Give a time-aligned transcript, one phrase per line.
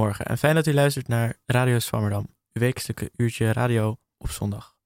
[0.00, 4.76] Goedemorgen en fijn dat u luistert naar Radio Swammerdam, uw wekelijkse uurtje radio op zondag.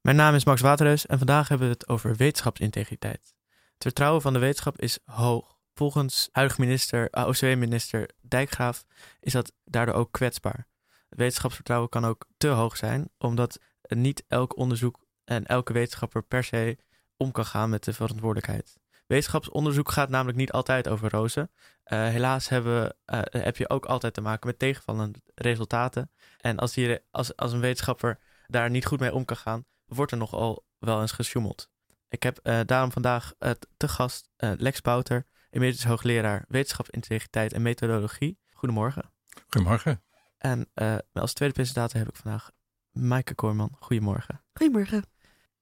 [0.00, 3.34] Mijn naam is Max Waterhuis en vandaag hebben we het over wetenschapsintegriteit.
[3.48, 5.58] Het vertrouwen van de wetenschap is hoog.
[5.74, 8.84] Volgens huidig minister, OCW-minister Dijkgraaf
[9.20, 10.66] is dat daardoor ook kwetsbaar.
[11.08, 16.44] Het wetenschapsvertrouwen kan ook te hoog zijn, omdat niet elk onderzoek en elke wetenschapper per
[16.44, 16.78] se
[17.16, 18.78] om kan gaan met de verantwoordelijkheid.
[19.06, 21.50] Wetenschapsonderzoek gaat namelijk niet altijd over rozen.
[21.52, 26.10] Uh, helaas hebben, uh, heb je ook altijd te maken met tegenvallende resultaten.
[26.40, 30.12] En als, die, als, als een wetenschapper daar niet goed mee om kan gaan, wordt
[30.12, 31.70] er nogal wel eens gesjoemeld.
[32.08, 33.32] Ik heb uh, daarom vandaag
[33.76, 38.38] te gast Lex Bouter, emeritus hoogleraar wetenschapsintegriteit en methodologie.
[38.52, 39.12] Goedemorgen.
[39.46, 40.02] Goedemorgen.
[40.38, 40.70] En
[41.12, 42.50] als tweede presentator heb ik vandaag
[42.90, 43.76] Maaike Koorman.
[43.78, 44.44] Goedemorgen.
[44.52, 45.04] Goedemorgen.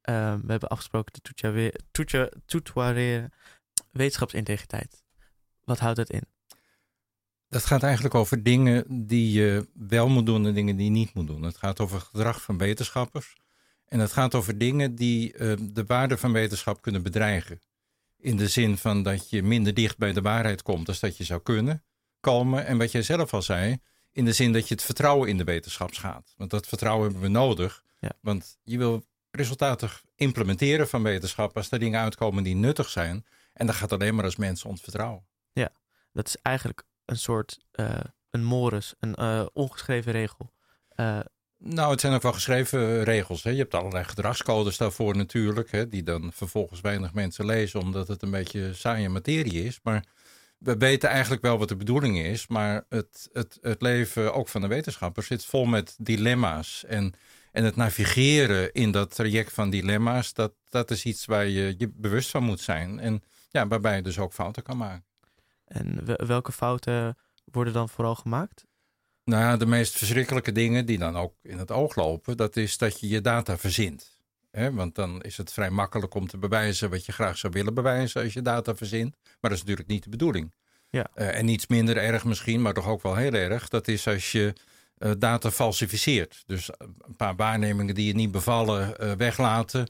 [0.08, 3.32] Uh, we hebben afgesproken de tutoireren
[3.90, 5.02] wetenschapsintegriteit.
[5.64, 6.22] Wat houdt het in?
[7.48, 11.14] Dat gaat eigenlijk over dingen die je wel moet doen en dingen die je niet
[11.14, 11.42] moet doen.
[11.42, 13.36] Het gaat over gedrag van wetenschappers.
[13.84, 17.60] En het gaat over dingen die uh, de waarde van wetenschap kunnen bedreigen.
[18.16, 21.24] In de zin van dat je minder dicht bij de waarheid komt als dat je
[21.24, 21.84] zou kunnen
[22.20, 22.66] komen.
[22.66, 23.78] En wat jij zelf al zei,
[24.12, 26.34] in de zin dat je het vertrouwen in de wetenschap schaadt.
[26.36, 27.84] Want dat vertrouwen hebben we nodig.
[28.00, 28.12] Ja.
[28.20, 33.26] Want je wil resultaten implementeren van wetenschap als er dingen uitkomen die nuttig zijn.
[33.52, 35.26] En dat gaat alleen maar als mensen ons vertrouwen.
[35.52, 35.70] Ja,
[36.12, 40.52] dat is eigenlijk een soort uh, een morus, een uh, ongeschreven regel.
[40.96, 41.20] Uh,
[41.58, 43.42] nou, het zijn ook wel geschreven regels.
[43.42, 43.50] Hè.
[43.50, 48.22] Je hebt allerlei gedragscodes daarvoor natuurlijk, hè, die dan vervolgens weinig mensen lezen, omdat het
[48.22, 49.80] een beetje saaie materie is.
[49.82, 50.04] Maar
[50.58, 54.60] we weten eigenlijk wel wat de bedoeling is, maar het, het, het leven ook van
[54.60, 56.84] de wetenschappers zit vol met dilemma's.
[56.84, 57.14] En
[57.54, 61.92] en het navigeren in dat traject van dilemma's, dat, dat is iets waar je je
[61.94, 63.00] bewust van moet zijn.
[63.00, 65.04] En ja, waarbij je dus ook fouten kan maken.
[65.64, 68.64] En welke fouten worden dan vooral gemaakt?
[69.24, 72.78] Nou ja, de meest verschrikkelijke dingen die dan ook in het oog lopen, dat is
[72.78, 74.18] dat je je data verzint.
[74.50, 78.22] want dan is het vrij makkelijk om te bewijzen wat je graag zou willen bewijzen
[78.22, 79.16] als je data verzint.
[79.22, 80.54] Maar dat is natuurlijk niet de bedoeling.
[80.90, 81.06] Ja.
[81.14, 83.68] Uh, en iets minder erg misschien, maar toch ook wel heel erg.
[83.68, 84.52] Dat is als je
[85.18, 86.42] data falsificeert.
[86.46, 89.88] Dus eh, een paar waarnemingen die je niet bevallen uh, weglaten.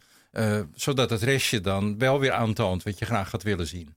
[0.75, 3.95] zodat het restje dan wel weer aantoont wat je graag gaat willen zien.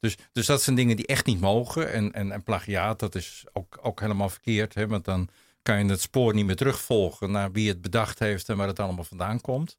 [0.00, 1.92] Dus, dus dat zijn dingen die echt niet mogen.
[1.92, 4.74] En, en, en plagiaat, dat is ook, ook helemaal verkeerd.
[4.74, 4.86] Hè?
[4.86, 5.28] Want dan
[5.62, 8.78] kan je het spoor niet meer terugvolgen naar wie het bedacht heeft en waar het
[8.78, 9.78] allemaal vandaan komt.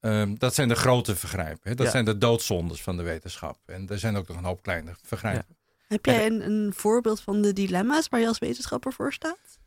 [0.00, 1.70] Um, dat zijn de grote vergrijpen.
[1.70, 1.74] Hè?
[1.74, 3.58] Dat zijn de doodzondes van de wetenschap.
[3.66, 5.56] En er zijn ook nog een hoop kleine vergrijpen.
[5.86, 9.60] Heb jij een, een voorbeeld van de dilemma's waar je als wetenschapper voor staat?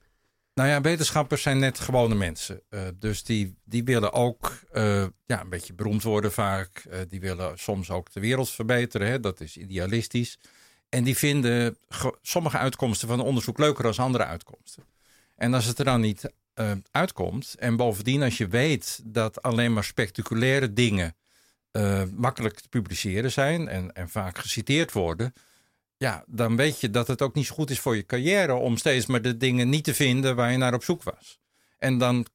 [0.55, 2.61] Nou ja, wetenschappers zijn net gewone mensen.
[2.69, 6.85] Uh, dus die, die willen ook uh, ja, een beetje beroemd worden vaak.
[6.87, 9.07] Uh, die willen soms ook de wereld verbeteren.
[9.07, 9.19] Hè?
[9.19, 10.39] Dat is idealistisch.
[10.89, 11.77] En die vinden
[12.21, 14.83] sommige uitkomsten van onderzoek leuker dan andere uitkomsten.
[15.35, 16.31] En als het er dan niet
[16.91, 21.15] uitkomt, en bovendien als je weet dat alleen maar spectaculaire dingen
[22.15, 25.33] makkelijk te publiceren zijn en, en vaak geciteerd worden,
[25.97, 28.77] ja, dan weet je dat het ook niet zo goed is voor je carrière om
[28.77, 31.39] steeds maar de dingen niet te vinden waar je naar op zoek was.
[31.77, 32.25] En dan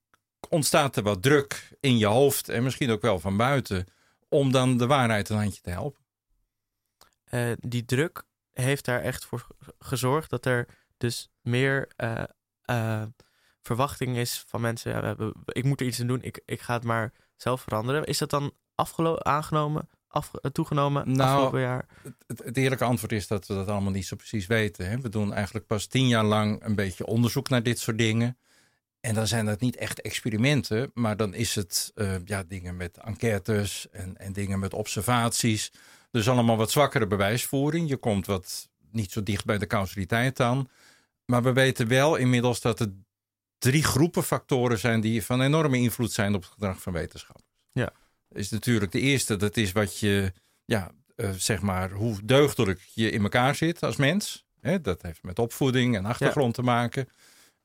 [0.49, 3.87] ontstaat er wat druk in je hoofd en misschien ook wel van buiten
[4.29, 6.01] om dan de waarheid een handje te helpen.
[7.31, 8.23] Uh, die druk
[8.53, 9.47] heeft daar echt voor
[9.79, 12.23] gezorgd dat er dus meer uh,
[12.71, 13.03] uh,
[13.63, 14.93] verwachting is van mensen.
[14.93, 15.17] Ja,
[15.47, 18.05] ik moet er iets aan doen, ik, ik ga het maar zelf veranderen.
[18.05, 18.53] Is dat dan
[19.23, 20.00] aangenomen eh,
[20.53, 21.87] toegenomen nou, afgelopen jaar?
[22.27, 24.89] Het, het, eerlijke antwoord is dat we dat allemaal niet zo precies weten.
[24.91, 25.01] Hè?
[25.01, 28.39] We doen eigenlijk pas tien jaar lang een beetje onderzoek naar dit soort dingen.
[29.01, 32.99] En dan zijn dat niet echt experimenten, maar dan is het uh, ja, dingen met
[32.99, 35.73] enquêtes en, en dingen met observaties.
[36.11, 37.89] Dus allemaal wat zwakkere bewijsvoering.
[37.89, 40.69] Je komt wat niet zo dicht bij de causaliteit aan.
[41.25, 42.93] Maar we weten wel inmiddels dat er
[43.59, 47.49] drie groepen factoren zijn die van enorme invloed zijn op het gedrag van wetenschappers.
[47.71, 47.93] Ja
[48.33, 49.37] is natuurlijk de eerste.
[49.37, 50.33] Dat is wat je,
[50.65, 54.45] ja, uh, zeg maar, hoe deugdelijk je in elkaar zit als mens.
[54.61, 57.09] Hè, dat heeft met opvoeding en achtergrond te maken.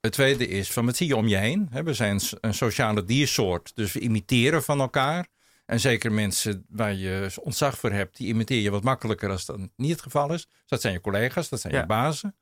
[0.02, 1.68] Het tweede is van wat zie je om je heen.
[1.72, 5.28] Hè, we zijn een sociale diersoort, dus we imiteren van elkaar.
[5.66, 9.60] En zeker mensen waar je ontzag voor hebt, die imiteer je wat makkelijker als dat
[9.76, 10.46] niet het geval is.
[10.46, 12.36] Dus dat zijn je collega's, dat zijn je bazen.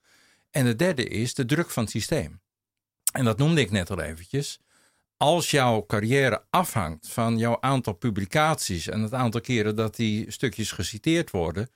[0.51, 2.41] En het derde is de druk van het systeem.
[3.11, 4.59] En dat noemde ik net al eventjes
[5.17, 10.71] als jouw carrière afhangt van jouw aantal publicaties en het aantal keren dat die stukjes
[10.71, 11.69] geciteerd worden,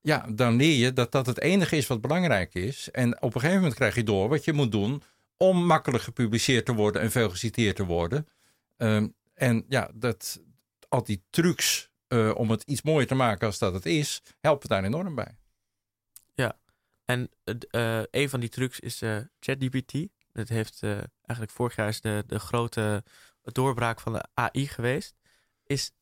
[0.00, 2.90] ja, dan leer je dat dat het enige is wat belangrijk is.
[2.90, 5.02] En op een gegeven moment krijg je door wat je moet doen
[5.36, 8.28] om makkelijk gepubliceerd te worden en veel geciteerd te worden.
[8.76, 10.42] Um, en ja, dat,
[10.88, 14.68] al die trucs uh, om het iets mooier te maken als dat het is, helpen
[14.68, 15.36] daar enorm bij.
[16.34, 16.58] Ja,
[17.04, 17.30] En
[17.70, 19.92] uh, een van die trucs is uh, ChatGPT.
[20.38, 20.90] Dat heeft uh,
[21.22, 23.04] eigenlijk vorig jaar is de, de grote
[23.42, 25.16] doorbraak van de AI geweest.
[25.64, 25.92] Is,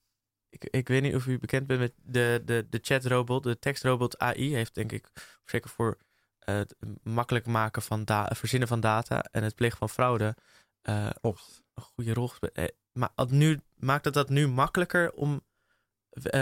[0.49, 4.19] ik, ik weet niet of u bekend bent met de, de, de chatrobot, de tekstrobot
[4.19, 4.55] AI.
[4.55, 5.09] Heeft denk ik
[5.45, 5.99] zeker voor
[6.39, 10.37] het makkelijk maken van verzinnen van data en het plegen van fraude
[10.83, 11.37] een
[11.75, 12.73] goede rol gespeeld.
[12.93, 15.45] Maar nu, maakt het dat nu makkelijker om,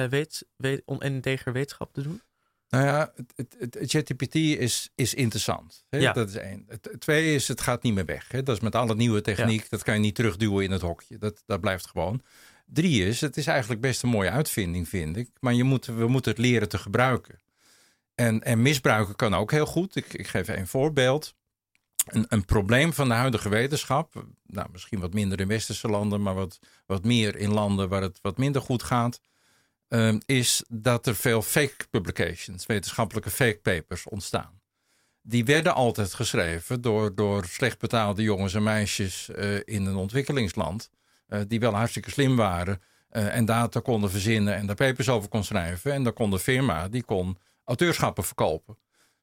[0.09, 2.23] weet, weet, om integer wetenschap te doen?
[2.75, 5.85] Nou ja, het, het, het ChatGPT is, is interessant.
[5.89, 5.99] Hè?
[5.99, 6.13] Ja.
[6.13, 6.65] Dat is één.
[6.69, 8.29] Het, twee is, het gaat niet meer weg.
[8.29, 8.43] Hè?
[8.43, 11.19] Dat is met alle nieuwe techniek, dat kan je niet terugduwen in het hokje.
[11.19, 12.23] Dat, dat blijft gewoon.
[12.67, 15.31] Drie is, het is eigenlijk best een mooie uitvinding, vind ik.
[15.41, 17.41] Maar je moet, we moeten het leren te gebruiken.
[18.15, 19.97] En, en misbruiken kan ook heel goed.
[19.97, 21.35] Ik, ik geef een voorbeeld.
[22.05, 26.35] Een, een probleem van de huidige wetenschap, nou, misschien wat minder in westerse landen, maar
[26.35, 29.21] wat, wat meer in landen waar het wat minder goed gaat,
[29.95, 34.61] Ehm, is dat er veel fake publications, wetenschappelijke fake papers ontstaan.
[35.23, 40.91] Die werden altijd geschreven door, door slecht betaalde jongens en meisjes uh, in een ontwikkelingsland,
[41.29, 42.81] uh, die wel hartstikke slim waren
[43.11, 45.93] uh, en data konden verzinnen en daar papers over kon schrijven.
[45.93, 48.79] En dan kon de firma, die kon auteurschappen verkopen.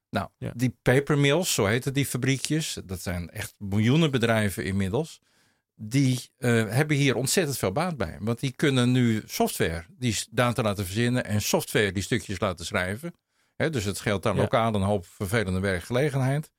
[0.09, 0.51] Nou, ja.
[0.55, 5.21] die papermills, zo heten die fabriekjes, dat zijn echt miljoenen bedrijven inmiddels
[5.83, 8.17] die uh, hebben hier ontzettend veel baat bij.
[8.19, 13.13] Want die kunnen nu software die data laten verzinnen en software die stukjes laten schrijven.
[13.55, 14.33] Dus het scheelt ja.
[14.33, 16.51] lokaal een hoop vervelende werkgelegenheid.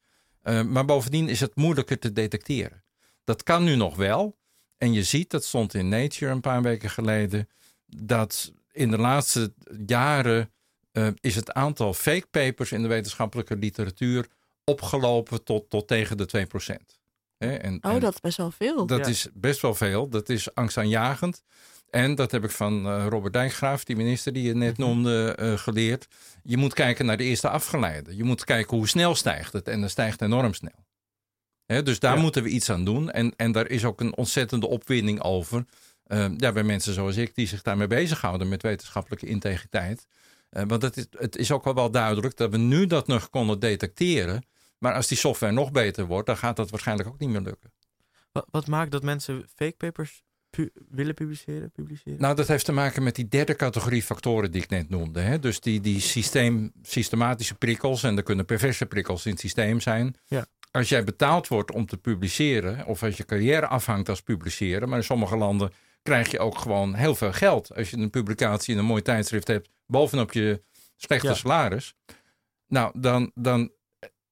[0.42, 2.84] Uh, maar bovendien is het moeilijker te detecteren.
[3.24, 4.38] Dat kan nu nog wel.
[4.78, 7.48] En je ziet, dat stond in Nature een paar weken geleden,
[7.86, 9.54] dat in de laatste
[9.86, 10.52] jaren
[10.92, 14.26] uh, is het aantal fake papers in de wetenschappelijke literatuur
[14.64, 16.46] opgelopen tot, tot tegen de
[16.92, 17.01] 2%.
[17.42, 18.86] En, oh, dat is best wel veel.
[18.86, 20.08] Dat is best wel veel.
[20.08, 21.42] Dat is angstaanjagend.
[21.90, 24.88] En dat heb ik van uh, Robert Dijkgraaf, die minister die je net mhm.
[24.88, 26.08] noemde, uh, geleerd.
[26.42, 28.16] Je moet kijken naar de eerste afgeleide.
[28.16, 29.68] Je moet kijken hoe snel stijgt het.
[29.68, 30.86] En dat stijgt enorm snel.
[31.66, 32.20] Hè, dus daar ja.
[32.20, 33.10] moeten we iets aan doen.
[33.10, 35.64] En, en daar is ook een ontzettende opwinding over.
[36.06, 40.06] Uh, ja, bij mensen zoals ik, die zich daarmee bezighouden met wetenschappelijke integriteit.
[40.50, 43.58] want het is, het is ook wel, wel duidelijk dat we nu dat nog konden
[43.58, 44.42] detecteren.
[44.82, 47.72] Maar als die software nog beter wordt, dan gaat dat waarschijnlijk ook niet meer lukken.
[48.32, 52.20] Wat, wat maakt dat mensen fake papers pu willen publiceren, publiceren?
[52.20, 55.20] Nou, dat heeft te maken met die derde categorie factoren die ik net noemde.
[55.20, 55.38] Hè?
[55.38, 60.14] Dus die, die systeem, systematische prikkels, en er kunnen perverse prikkels in het systeem zijn.
[60.26, 60.46] Ja.
[60.70, 64.98] Als jij betaald wordt om te publiceren, of als je carrière afhangt als publiceren, maar
[64.98, 67.74] in sommige landen krijg je ook gewoon heel veel geld.
[67.74, 70.62] Als je een publicatie in een mooi tijdschrift hebt, bovenop je
[70.96, 71.34] slechte ja.
[71.34, 71.94] salaris.
[72.66, 73.70] Nou, dan, dan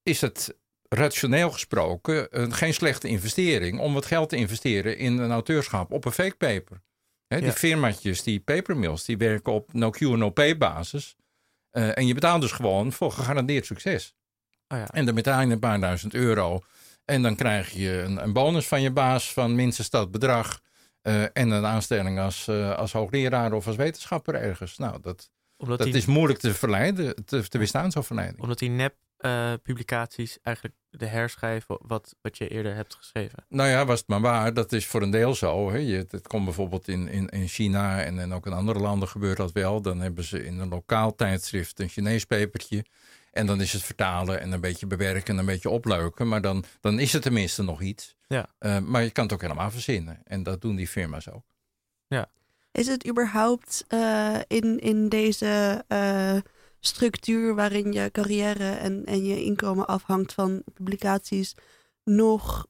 [0.03, 0.59] is het
[0.89, 6.05] rationeel gesproken een, geen slechte investering om wat geld te investeren in een auteurschap op
[6.05, 6.83] een fake paper.
[7.27, 7.53] He, die ja.
[7.53, 11.17] firmaatjes, die papermills, die werken op no Q no pay basis.
[11.73, 14.15] Uh, en je betaalt dus gewoon voor gegarandeerd succes.
[14.69, 14.89] Oh ja.
[14.89, 16.61] En dan betaal je een paar duizend euro.
[17.05, 20.61] En dan krijg je een, een bonus van je baas van minstens dat bedrag.
[21.03, 24.79] Uh, en een aanstelling als, uh, als hoogleraar of als wetenschapper ergens.
[24.79, 25.97] Nou, dat, Omdat dat die...
[25.97, 28.41] is moeilijk te verleiden, te, te weerstaan, zo'n verleiding.
[28.41, 33.45] Omdat die nep uh, publicaties eigenlijk de herschrijven wat, wat je eerder hebt geschreven.
[33.49, 34.55] Nou ja, was het maar waar.
[34.55, 35.71] Dat is voor een deel zo.
[35.71, 35.79] Hè.
[35.79, 39.37] Je, het komt bijvoorbeeld in, in, in China en, en ook in andere landen gebeurt
[39.37, 39.83] dat wel.
[39.83, 42.85] Dan hebben ze in een lokaal tijdschrift een Chinees pepertje.
[43.33, 46.29] En dan is het vertalen en een beetje bewerken en een beetje opleuken.
[46.29, 48.17] Maar dan, dan is het tenminste nog iets.
[48.27, 48.47] Ja.
[48.61, 50.21] Uh, maar je kan het ook helemaal verzinnen.
[50.25, 51.45] En dat doen die firma's ook.
[52.09, 52.31] Ja.
[52.73, 55.85] Is het überhaupt uh, in, in deze
[56.81, 61.55] structuur waarin je carrière en, en je inkomen afhangt van publicaties
[62.05, 62.67] nog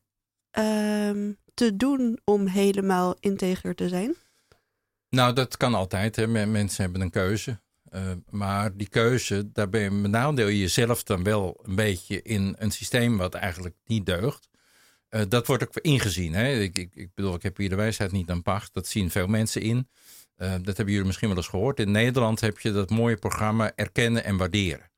[0.59, 4.15] um, te doen om helemaal integer te zijn?
[5.09, 6.17] Nou, dat kan altijd.
[6.17, 6.27] Hè.
[6.47, 7.61] Mensen hebben een keuze.
[7.95, 12.55] Uh, maar die keuze, daar ben je, benadeel je jezelf dan wel een beetje in
[12.59, 14.49] een systeem wat eigenlijk niet deugt.
[15.11, 16.35] Uh, dat wordt ook ingezien.
[16.35, 16.53] Hè.
[16.53, 18.75] Ik, ik, ik, bedoel, ik heb hier de wijsheid niet aan pacht.
[18.75, 19.89] Dat zien veel mensen in.
[20.43, 21.81] Uh, dat hebben jullie misschien wel eens gehoord.
[21.81, 24.91] In Nederland heb je dat mooie programma Erkennen en Waarderen.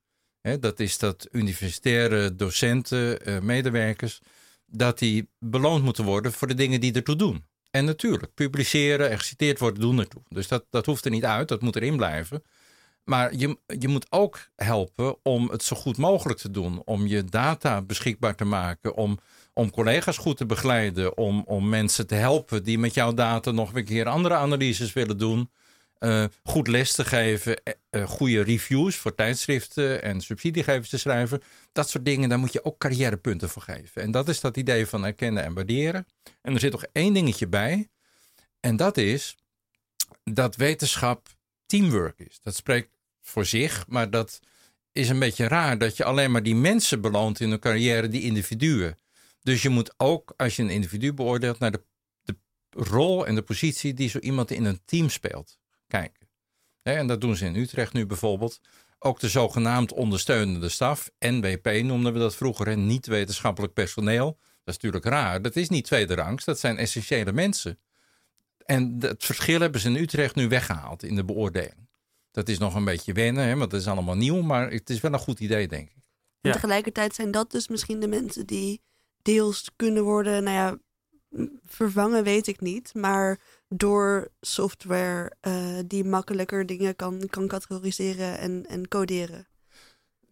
[0.60, 4.20] Dat is dat universitaire docenten, uh, medewerkers,
[4.66, 7.44] dat die beloond moeten worden voor de dingen die ertoe doen.
[7.70, 10.22] En natuurlijk, publiceren en geciteerd worden doen ertoe.
[10.28, 12.42] Dus dat, dat hoeft er niet uit, dat moet erin blijven.
[13.04, 16.82] Maar je, je moet ook helpen om het zo goed mogelijk te doen.
[16.84, 18.94] Om je data beschikbaar te maken.
[18.94, 19.18] Om
[19.52, 23.74] om collega's goed te begeleiden, om, om mensen te helpen die met jouw data nog
[23.74, 25.50] een keer andere analyses willen doen.
[25.98, 31.42] Uh, goed les te geven, uh, goede reviews voor tijdschriften en subsidiegevers te schrijven.
[31.72, 34.02] Dat soort dingen, daar moet je ook carrièrepunten voor geven.
[34.02, 36.06] En dat is dat idee van erkennen en waarderen.
[36.40, 37.88] En er zit nog één dingetje bij.
[38.60, 39.36] En dat is
[40.24, 41.28] dat wetenschap
[41.66, 42.40] teamwork is.
[42.42, 42.88] Dat spreekt
[43.20, 44.40] voor zich, maar dat
[44.92, 48.22] is een beetje raar dat je alleen maar die mensen beloont in een carrière, die
[48.22, 48.96] individuen.
[49.42, 51.84] Dus je moet ook, als je een individu beoordeelt, naar de,
[52.22, 52.36] de
[52.70, 56.28] rol en de positie die zo iemand in een team speelt kijken.
[56.82, 58.60] en dat doen ze in Utrecht nu bijvoorbeeld.
[58.98, 64.38] Ook de zogenaamd ondersteunende staf, NWP noemden we dat vroeger, en niet wetenschappelijk personeel.
[64.40, 65.42] Dat is natuurlijk raar.
[65.42, 67.78] Dat is niet tweede rangs, dat zijn essentiële mensen.
[68.64, 71.88] En het verschil hebben ze in Utrecht nu weggehaald in de beoordeling.
[72.30, 75.00] Dat is nog een beetje wennen, hè, want dat is allemaal nieuw, maar het is
[75.00, 76.02] wel een goed idee, denk ik.
[76.40, 78.82] En tegelijkertijd zijn dat dus misschien de mensen die
[79.22, 80.78] deels kunnen worden, nou ja,
[81.66, 88.66] vervangen weet ik niet, maar door software uh, die makkelijker dingen kan, kan categoriseren en,
[88.66, 89.46] en coderen.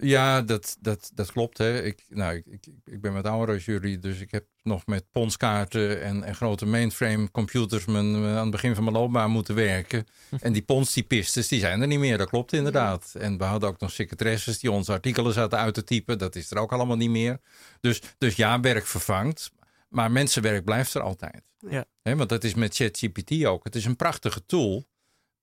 [0.03, 1.59] Ja, dat, dat, dat klopt.
[1.59, 1.83] Hè.
[1.83, 6.03] Ik, nou, ik, ik, ik ben ouder als jullie, dus ik heb nog met ponskaarten
[6.03, 10.07] en, en grote mainframe computers mijn, aan het begin van mijn loopbaan moeten werken.
[10.41, 12.19] En die ponstypistes, die zijn er niet meer.
[12.19, 13.15] Dat klopt inderdaad.
[13.19, 16.19] En we hadden ook nog secretaresses die onze artikelen zaten uit te typen.
[16.19, 17.41] Dat is er ook allemaal niet meer.
[17.81, 19.51] Dus, dus ja, werk vervangt.
[19.89, 21.43] Maar mensenwerk blijft er altijd.
[21.69, 21.85] Ja.
[22.03, 23.65] want dat is met ChatGPT ook.
[23.65, 24.89] Het is een prachtige tool.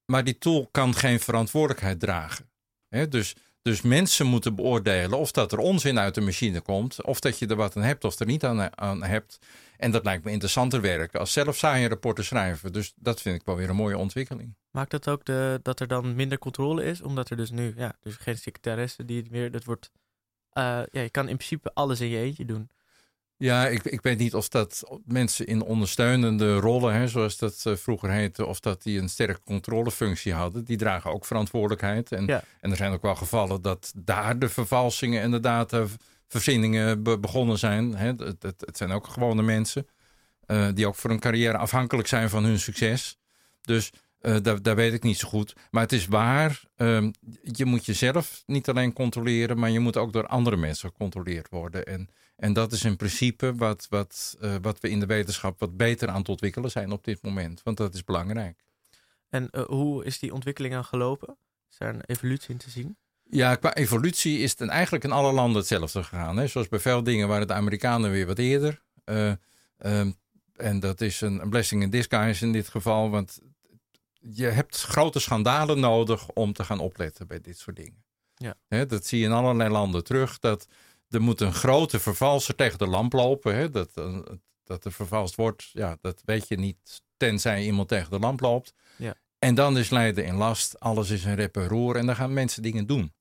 [0.05, 2.49] Maar die tool kan geen verantwoordelijkheid dragen.
[3.09, 7.39] dus dus mensen moeten beoordelen of dat er onzin uit de machine komt, of dat
[7.39, 9.39] je er wat aan hebt of er niet aan, aan hebt.
[9.77, 12.73] En dat lijkt me interessanter werken als zelf rapporten schrijven.
[12.73, 14.55] Dus dat vind ik wel weer een mooie ontwikkeling.
[14.71, 17.95] Maakt dat ook de, dat er dan minder controle is, omdat er dus nu ja,
[18.01, 19.91] dus geen secretaresse die het meer, dat wordt,
[20.53, 22.69] uh, ja, je kan in principe alles in je eentje doen.
[23.37, 27.75] Ja, ik, ik weet niet of dat mensen in ondersteunende rollen, hè, zoals dat uh,
[27.75, 30.63] vroeger heette, of dat die een sterke controlefunctie hadden.
[30.63, 32.11] Die dragen ook verantwoordelijkheid.
[32.11, 37.57] En, en er zijn ook wel gevallen dat daar de vervalsingen en de dataverzinningen begonnen
[37.57, 37.95] zijn.
[37.95, 38.07] Hè.
[38.07, 39.87] Het, het, het, zijn ook gewone mensen
[40.47, 43.17] uh, die ook voor een carrière afhankelijk zijn van hun succes.
[43.61, 43.91] Dus
[44.21, 45.55] uh, daar, daar, weet ik niet zo goed.
[45.71, 47.07] Maar het is waar, uh,
[47.41, 51.85] je moet jezelf niet alleen controleren, maar je moet ook door andere mensen gecontroleerd worden.
[51.85, 55.77] En en dat is in principe wat, wat, uh, wat we in de wetenschap wat
[55.77, 57.63] beter aan het ontwikkelen zijn op dit moment.
[57.63, 58.63] Want dat is belangrijk.
[59.29, 61.37] En uh, hoe is die ontwikkeling aan gelopen?
[61.71, 62.97] Is er een evolutie in te zien?
[63.29, 66.37] Ja, qua evolutie is het eigenlijk in alle landen hetzelfde gegaan.
[66.37, 66.47] Hè?
[66.47, 68.81] Zoals bij veel dingen waren de Amerikanen weer wat eerder.
[69.05, 69.31] Uh,
[70.55, 73.09] en dat is een, een blessing in disguise in dit geval.
[73.09, 73.39] Want
[74.19, 78.03] je hebt grote schandalen nodig om te gaan opletten bij dit soort dingen.
[78.35, 78.55] Ja.
[78.67, 80.39] Hè, dat zie je in allerlei landen terug.
[80.39, 80.67] Dat
[81.09, 83.55] er moet een grote vervalser tegen de lamp lopen.
[83.55, 83.69] Hè?
[83.69, 84.19] Dat, eh,
[84.63, 88.73] dat er vervalst wordt, ja, dat weet je niet tenzij iemand tegen de lamp loopt.
[88.97, 89.15] Ja.
[89.39, 92.33] En dan is lijden in last, alles is een rep en roer en dan gaan
[92.33, 93.13] mensen dingen doen.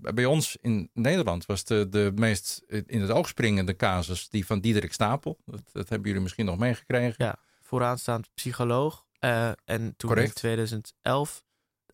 [0.00, 4.60] bij ons in Nederland was de, de meest in het oog springende casus die van
[4.60, 5.38] Diederik Stapel.
[5.44, 7.24] Dat, dat hebben jullie misschien nog meegekregen.
[7.24, 9.06] Ja, vooraanstaand psycholoog.
[9.20, 11.44] Uh, en toen in 2011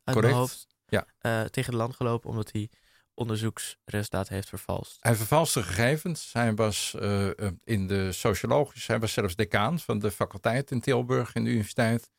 [0.04, 1.06] uit mijn hoofd ja.
[1.20, 2.70] uh, tegen de land gelopen omdat hij
[3.16, 4.96] onderzoeksresultaat heeft vervalst.
[5.00, 6.32] Hij vervalste gegevens.
[6.32, 7.28] Hij was uh,
[7.64, 12.11] in de sociologische, hij was zelfs decaan van de faculteit in Tilburg in de universiteit.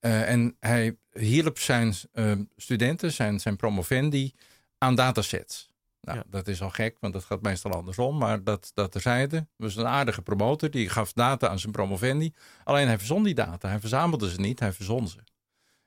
[0.00, 4.34] Uh, en hij hielp zijn uh, studenten, zijn, zijn promovendi,
[4.78, 5.70] aan datasets.
[6.00, 6.24] Nou, ja.
[6.26, 8.18] dat is al gek, want dat gaat meestal andersom.
[8.18, 9.46] Maar dat, dat terzijde.
[9.56, 12.32] was een aardige promotor, die gaf data aan zijn promovendi.
[12.64, 13.68] Alleen hij verzon die data.
[13.68, 15.18] Hij verzamelde ze niet, hij verzon ze.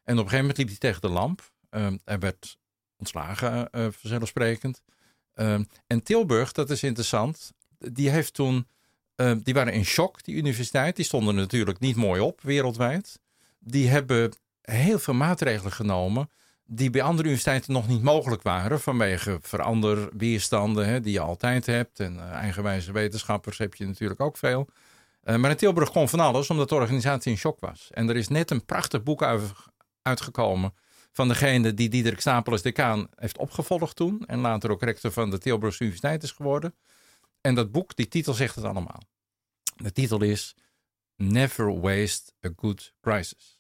[0.04, 1.52] En op een gegeven moment liep hij tegen de lamp.
[1.72, 2.58] Uh, hij werd
[3.00, 4.82] ontslagen, uh, vanzelfsprekend.
[5.36, 8.68] Uh, en Tilburg, dat is interessant, die heeft toen,
[9.16, 10.96] uh, die waren in shock, die universiteit.
[10.96, 13.20] Die stonden natuurlijk niet mooi op wereldwijd.
[13.60, 16.30] Die hebben heel veel maatregelen genomen
[16.66, 22.00] die bij andere universiteiten nog niet mogelijk waren vanwege veranderweerstanden hè, die je altijd hebt.
[22.00, 24.68] En uh, eigenwijze wetenschappers heb je natuurlijk ook veel.
[25.24, 27.90] Maar in Tilburg kon van alles omdat de organisatie in shock was.
[27.92, 29.24] En er is net een prachtig boek
[30.02, 30.74] uitgekomen
[31.12, 34.26] van degene die Diederik Stapel als decaan heeft opgevolgd toen.
[34.26, 36.76] En later ook rector van de Tilburgse Universiteit is geworden.
[37.42, 39.02] En dat boek, die titel zegt het allemaal.
[39.76, 40.56] De titel is
[41.16, 43.60] Never Waste a Good Crisis.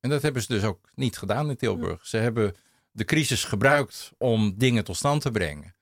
[0.00, 2.06] En dat hebben ze dus ook niet gedaan in Tilburg.
[2.06, 2.56] Ze hebben
[2.90, 5.74] de crisis gebruikt om dingen tot stand te brengen.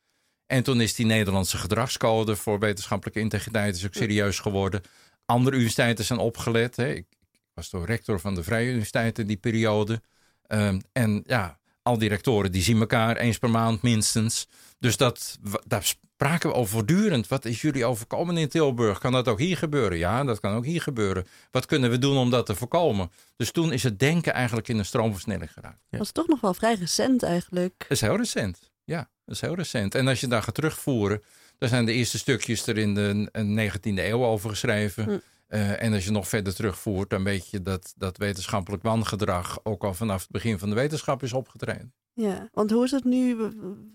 [0.47, 4.83] En toen is die Nederlandse gedragscode voor wetenschappelijke integriteit is ook serieus geworden.
[5.25, 6.77] Andere universiteiten zijn opgelet.
[6.77, 6.93] Hè.
[6.93, 7.07] Ik
[7.55, 10.03] was door rector van de Vrije Universiteit in die periode.
[10.49, 14.49] Um, en ja, al die rectoren die zien elkaar eens per maand minstens.
[14.79, 17.29] Dus dat, daar spraken we over voortdurend.
[17.29, 18.99] Wat is jullie overkomen in Tilburg?
[18.99, 19.99] Kan dat ook hier gebeuren?
[19.99, 21.27] Ja, dat kan ook hier gebeuren.
[21.51, 23.11] Wat kunnen we doen om dat te voorkomen?
[23.37, 25.81] Dus toen is het denken eigenlijk in een stroomversnelling geraakt.
[25.91, 27.75] Dat was toch nog wel vrij recent eigenlijk.
[27.79, 29.09] Dat is heel recent, ja.
[29.25, 29.95] Dat is heel recent.
[29.95, 31.23] En als je daar gaat terugvoeren,
[31.59, 35.05] dan zijn de eerste stukjes er in de 19e eeuw over geschreven.
[35.05, 35.19] Hm.
[35.49, 39.85] Uh, en als je nog verder terugvoert, dan weet je dat, dat wetenschappelijk wangedrag ook
[39.85, 41.93] al vanaf het begin van de wetenschap is opgetreden.
[42.13, 43.37] Ja, want hoe is het nu?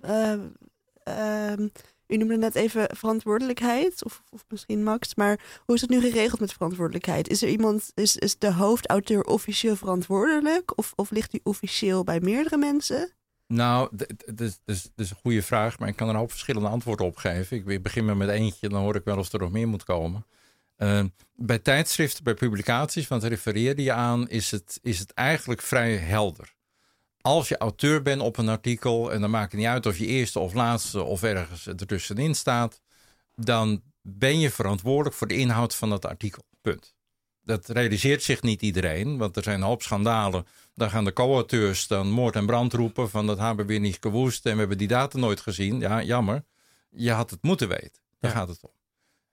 [0.02, 0.34] Uh,
[1.04, 1.68] ehm,
[2.08, 6.40] u noemde net even verantwoordelijkheid, of, of misschien Max, maar hoe is het nu geregeld
[6.40, 7.30] met verantwoordelijkheid?
[7.30, 10.78] Is er iemand, is, is de hoofdauteur officieel verantwoordelijk?
[10.78, 13.12] Of, of ligt die officieel bij meerdere mensen?
[13.48, 13.90] Nou,
[14.34, 17.68] dat is, een goede vraag, maar ik kan er ook verschillende antwoorden op geven.
[17.68, 20.26] Ik begin maar met eentje, dan hoor ik wel of er nog meer moet komen.
[20.84, 21.04] Uh,
[21.36, 26.54] bij tijdschriften, bij publicaties, want refereerde je aan, is het, is het eigenlijk vrij helder.
[27.22, 30.06] Als je auteur bent op een artikel, en dan maakt het niet uit of je
[30.06, 32.82] eerste of laatste of ergens ertussenin staat,
[33.36, 36.44] dan ben je verantwoordelijk voor de inhoud van dat artikel.
[36.62, 36.94] Punt.
[37.44, 40.46] Dat realiseert zich niet iedereen, want er zijn een hoop schandalen.
[40.76, 43.98] Dan gaan de co-auteurs dan moord en brand roepen van dat hebben we weer niet
[44.00, 45.80] gewoest en we hebben die data nooit gezien.
[45.80, 46.44] Ja, jammer.
[46.90, 48.02] Je had het moeten weten.
[48.20, 48.81] Daar gaat het om.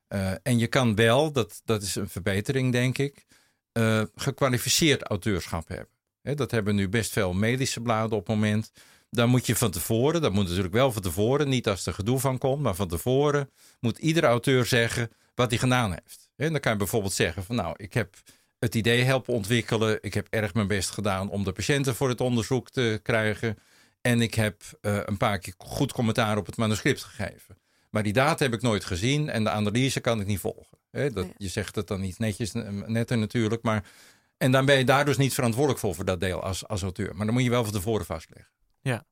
[0.09, 3.27] Uh, en je kan wel, dat, dat is een verbetering denk ik,
[3.73, 5.95] uh, gekwalificeerd auteurschap hebben.
[6.23, 8.73] He, dat hebben nu best veel medische bladen op het moment.
[9.11, 12.19] Dan moet je van tevoren, dat moet natuurlijk wel van tevoren, niet als er gedoe
[12.19, 13.51] van komt, maar van tevoren
[13.81, 16.29] moet iedere auteur zeggen wat hij gedaan heeft.
[16.37, 18.17] Dan kan je bijvoorbeeld zeggen van nou, ik heb
[18.59, 19.99] het idee helpen ontwikkelen.
[20.01, 23.59] Ik heb erg mijn best gedaan om de patiënten voor het onderzoek te krijgen.
[24.01, 27.59] En ik heb uh, een paar keer goed commentaar op het manuscript gegeven.
[27.91, 30.79] Maar die data heb ik nooit gezien en de analyse kan ik niet volgen.
[30.91, 32.53] He, dat, Je zegt het dan niet netjes,
[32.87, 33.63] netter natuurlijk.
[33.63, 33.91] Maar,
[34.37, 37.17] en dan ben je daar dus niet verantwoordelijk voor, voor dat deel als, als auteur.
[37.17, 38.53] Maar dan moet je wel van tevoren vastleggen.
[38.81, 39.05] Ja,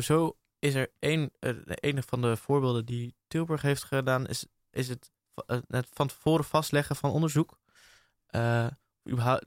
[0.00, 4.88] zo is er een, eh, een van de voorbeelden die Tilburg heeft gedaan, is, is
[4.88, 5.10] het,
[5.46, 7.58] eh, het van tevoren vastleggen van onderzoek.
[8.30, 8.66] Uh,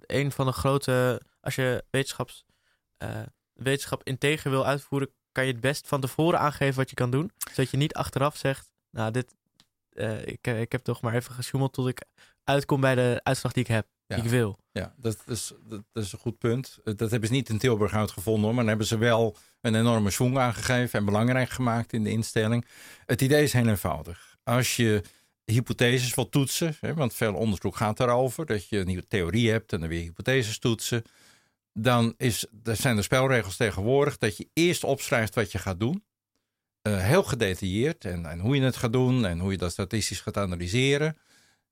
[0.05, 2.45] een van de grote, als je wetenschaps,
[3.03, 3.21] uh,
[3.53, 7.31] wetenschap integer wil uitvoeren, kan je het best van tevoren aangeven wat je kan doen.
[7.51, 9.35] Zodat je niet achteraf zegt, nou dit,
[9.93, 12.05] uh, ik, ik heb toch maar even gesjoemeld tot ik
[12.43, 14.59] uitkom bij de uitslag die ik heb, die ik wil.
[14.71, 16.79] Ja, dat is, dat, is een goed punt.
[16.83, 20.09] Dat hebben ze niet in Tilburg uitgevonden hoor, maar dan hebben ze wel een enorme
[20.09, 22.65] swing aangegeven en belangrijk gemaakt in de instelling.
[23.05, 24.37] Het idee is heel eenvoudig.
[24.43, 25.03] Als je
[25.45, 29.73] hypotheses wil toetsen, hè, want veel onderzoek gaat daarover, dat je een nieuwe theorie hebt
[29.73, 31.03] en dan weer hypotheses toetsen,
[31.73, 36.03] dan is, er zijn de spelregels tegenwoordig dat je eerst opschrijft wat je gaat doen.
[36.83, 40.19] Uh, heel gedetailleerd en, en, hoe je het gaat doen en hoe je dat statistisch
[40.19, 41.17] gaat analyseren.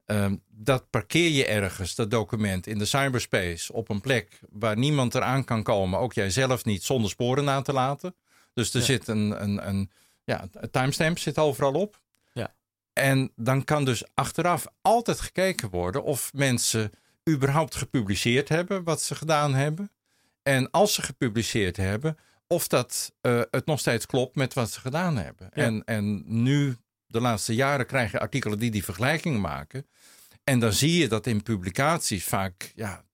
[0.06, 5.16] Uh, dat parkeer je ergens, dat document, in de cyberspace op een plek waar niemand
[5.16, 8.16] eraan kan komen, ook jij zelf niet, zonder sporen na te laten.
[8.54, 9.92] Dus er zit een, een, een,
[10.24, 12.02] ja, een timestamp zit overal op.
[12.98, 16.92] En dan kan dus achteraf altijd gekeken worden of mensen
[17.28, 19.92] überhaupt gepubliceerd hebben wat ze gedaan hebben.
[20.44, 24.80] En als ze gepubliceerd hebben, of dat uh, het nog steeds klopt met wat ze
[24.80, 25.52] gedaan hebben.
[25.52, 26.76] En, en nu,
[27.08, 29.86] de laatste jaren, krijg je artikelen die die vergelijking maken.
[30.44, 33.06] En dan zie je dat in publicaties vaak ja,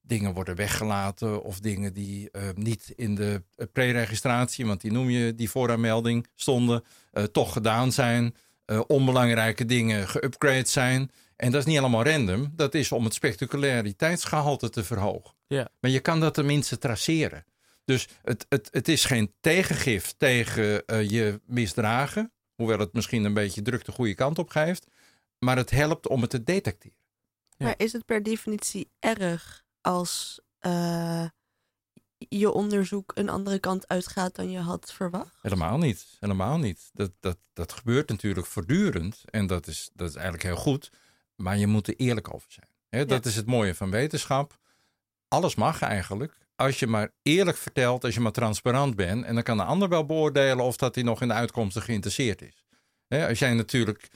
[0.00, 5.34] dingen worden weggelaten of dingen die uh, niet in de pre-registratie, want die noem je
[5.34, 8.34] die vooraanmelding, stonden, uh, toch gedaan zijn
[8.86, 11.10] onbelangrijke dingen geüpgrade zijn.
[11.40, 12.52] En dat is niet allemaal random.
[12.56, 15.34] Dat is om het spectaculariteitsgehalte te verhogen.
[15.46, 15.68] Ja.
[15.80, 17.44] Maar je kan dat tenminste traceren.
[17.84, 22.32] Dus het, het, het is geen tegengif tegen uh, je misdragen.
[22.54, 24.86] Hoewel het misschien een beetje druk de goede kant op geeft.
[25.38, 26.96] Maar het helpt om het te detecteren.
[27.56, 27.64] Ja.
[27.66, 31.24] Maar is het per definitie erg als uh,
[32.18, 35.36] je onderzoek een andere kant uitgaat dan je had verwacht?
[35.42, 36.06] Helemaal niet.
[36.18, 36.90] Helemaal niet.
[36.92, 39.22] Dat, dat, dat gebeurt natuurlijk voortdurend.
[39.30, 40.90] En dat is, dat is eigenlijk heel goed.
[41.40, 42.68] Maar je moet er eerlijk over zijn.
[42.88, 44.58] He, dat is het mooie van wetenschap.
[45.28, 46.38] Alles mag eigenlijk.
[46.56, 49.24] Als je maar eerlijk vertelt, als je maar transparant bent.
[49.24, 52.42] En dan kan de ander wel beoordelen of dat hij nog in de uitkomsten geïnteresseerd
[52.42, 52.64] is.
[53.08, 54.08] He, als jij natuurlijk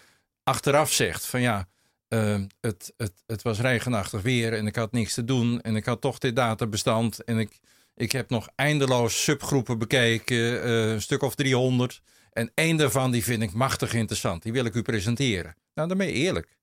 [0.43, 1.69] achteraf zegt van ja,
[2.09, 5.61] uh, het, het, het was regenachtig weer en ik had niks te doen.
[5.61, 7.61] En ik had toch dit databestand en ik
[7.95, 12.01] ik heb nog eindeloos subgroepen bekeken, eh, een stuk of 300.
[12.33, 14.43] En één daarvan die vind ik machtig interessant.
[14.43, 15.57] Die wil ik u presenteren.
[15.75, 16.57] Nou, dan ben je eerlijk.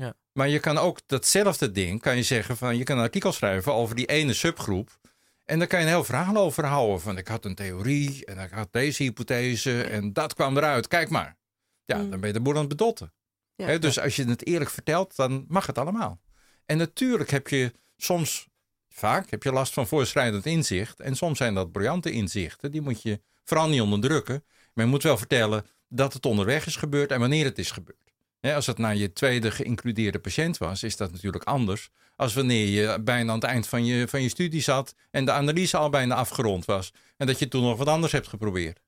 [0.00, 0.14] Ja.
[0.32, 3.74] Maar je kan ook datzelfde ding, kan je zeggen van, je kan een artikel schrijven
[3.74, 4.98] over die ene subgroep.
[5.44, 7.00] En daar kan je een heel verhaal over houden.
[7.00, 10.88] Van ik had een theorie en ik had deze hypothese en dat kwam eruit.
[10.88, 11.36] Kijk maar.
[11.84, 12.10] Ja, mm.
[12.10, 13.12] dan ben je de boel aan het bedotten.
[13.54, 16.20] Ja, dus als je het eerlijk vertelt, dan mag het allemaal.
[16.66, 18.48] En natuurlijk heb je soms
[18.96, 21.00] Vaak heb je last van voorschrijdend inzicht.
[21.00, 22.70] En soms zijn dat briljante inzichten.
[22.70, 24.44] Die moet je vooral niet onderdrukken.
[24.72, 28.05] Maar je moet wel vertellen dat het onderweg is gebeurd en wanneer het is gebeurd.
[28.40, 31.90] Als het naar je tweede geïncludeerde patiënt was, is dat natuurlijk anders.
[32.16, 35.32] Als wanneer je bijna aan het eind van je, van je studie zat en de
[35.32, 36.92] analyse al bijna afgerond was.
[37.16, 38.80] En dat je toen nog wat anders hebt geprobeerd.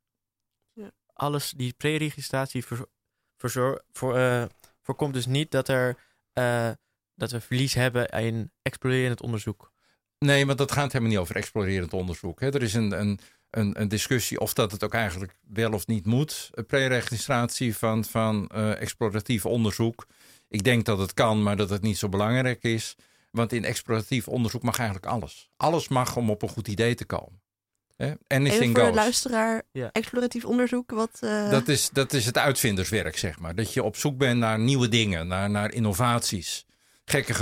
[0.72, 0.90] Ja.
[1.12, 2.88] Alles, die pre-registratie voor,
[3.92, 4.44] voor, uh,
[4.82, 5.98] voorkomt dus niet dat, er,
[6.34, 6.70] uh,
[7.14, 9.72] dat we verlies hebben in exploreren het onderzoek.
[10.18, 12.40] Nee, maar dat gaat helemaal niet over explorerend onderzoek.
[12.40, 12.54] Hè.
[12.54, 13.18] Er is een, een,
[13.50, 16.50] een, een, discussie of dat het ook eigenlijk wel of niet moet.
[16.66, 20.06] Pre-registratie van, van uh, exploratief onderzoek.
[20.48, 22.96] Ik denk dat het kan, maar dat het niet zo belangrijk is.
[23.30, 25.50] Want in exploratief onderzoek mag eigenlijk alles.
[25.56, 27.40] Alles mag om op een goed idee te komen.
[28.26, 31.18] En Even voor de luisteraar, exploratief onderzoek, wat...
[31.20, 31.50] Uh...
[31.50, 33.54] Dat, is, dat is het uitvinderswerk, zeg maar.
[33.54, 36.66] Dat je op zoek bent naar nieuwe dingen, naar, naar innovaties,
[37.04, 37.34] gekke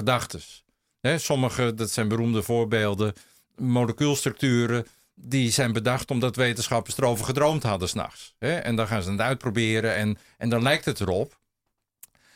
[1.07, 1.35] gedachten.
[1.35, 3.12] Sommige, dat zijn beroemde voorbeelden,
[3.57, 4.87] molecuulstructuren...
[5.14, 8.35] die zijn bedacht omdat wetenschappers erover gedroomd hadden s'nachts.
[8.38, 11.38] En dan gaan ze het uitproberen en, en dan lijkt het erop.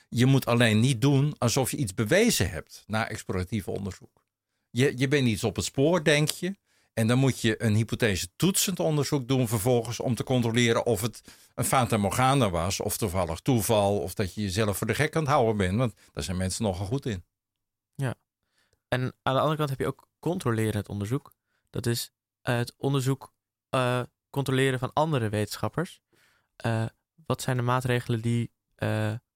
[0.09, 4.22] Je moet alleen niet doen alsof je iets bewezen hebt na exploratief onderzoek.
[4.70, 6.54] Je, je bent iets op het spoor, denk je...
[6.92, 11.22] En dan moet je een hypothese toetsend onderzoek doen vervolgens om te controleren of het
[11.54, 15.26] een fata morgana was, of toevallig toeval, of dat je jezelf voor de gek het
[15.26, 15.76] houden bent.
[15.76, 17.24] Want daar zijn mensen nogal goed in.
[17.94, 18.14] Ja.
[18.90, 21.33] En aan de andere kant heb je ook controlerend onderzoek.
[21.70, 22.12] Dat is
[22.48, 23.33] uh, het onderzoek
[23.74, 26.00] uh, controleren van andere wetenschappers.
[26.66, 26.85] Uh,
[27.26, 28.53] wat zijn de maatregelen die.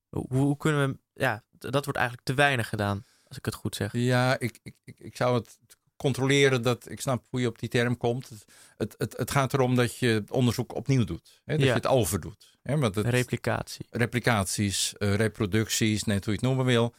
[0.08, 0.98] Hoe, hoe, kunnen we.
[1.20, 3.92] Ja, dat wordt eigenlijk te weinig gedaan, als ik het goed zeg.
[3.92, 5.58] Ja, ik, ik, ik zou het
[5.96, 8.28] controleren dat, ik snap hoe je op die term komt.
[8.76, 11.40] Het, het, het gaat erom dat je het onderzoek opnieuw doet.
[11.44, 11.56] Hè?
[11.56, 12.58] Dat je het overdoet.
[12.62, 12.78] Hè?
[12.78, 13.86] Want het, Replicatie.
[13.90, 16.94] Replicaties, reproducties, net hoe je het noemen wil.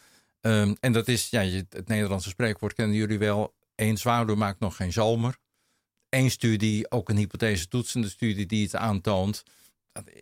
[0.46, 3.56] Um, en dat is, ja, het Nederlandse spreekwoord kennen jullie wel.
[3.76, 5.38] Eén zwaardoor maakt nog geen zomer.
[6.10, 9.44] Eén studie, ook een hypothese toetsende studie die het aantoont.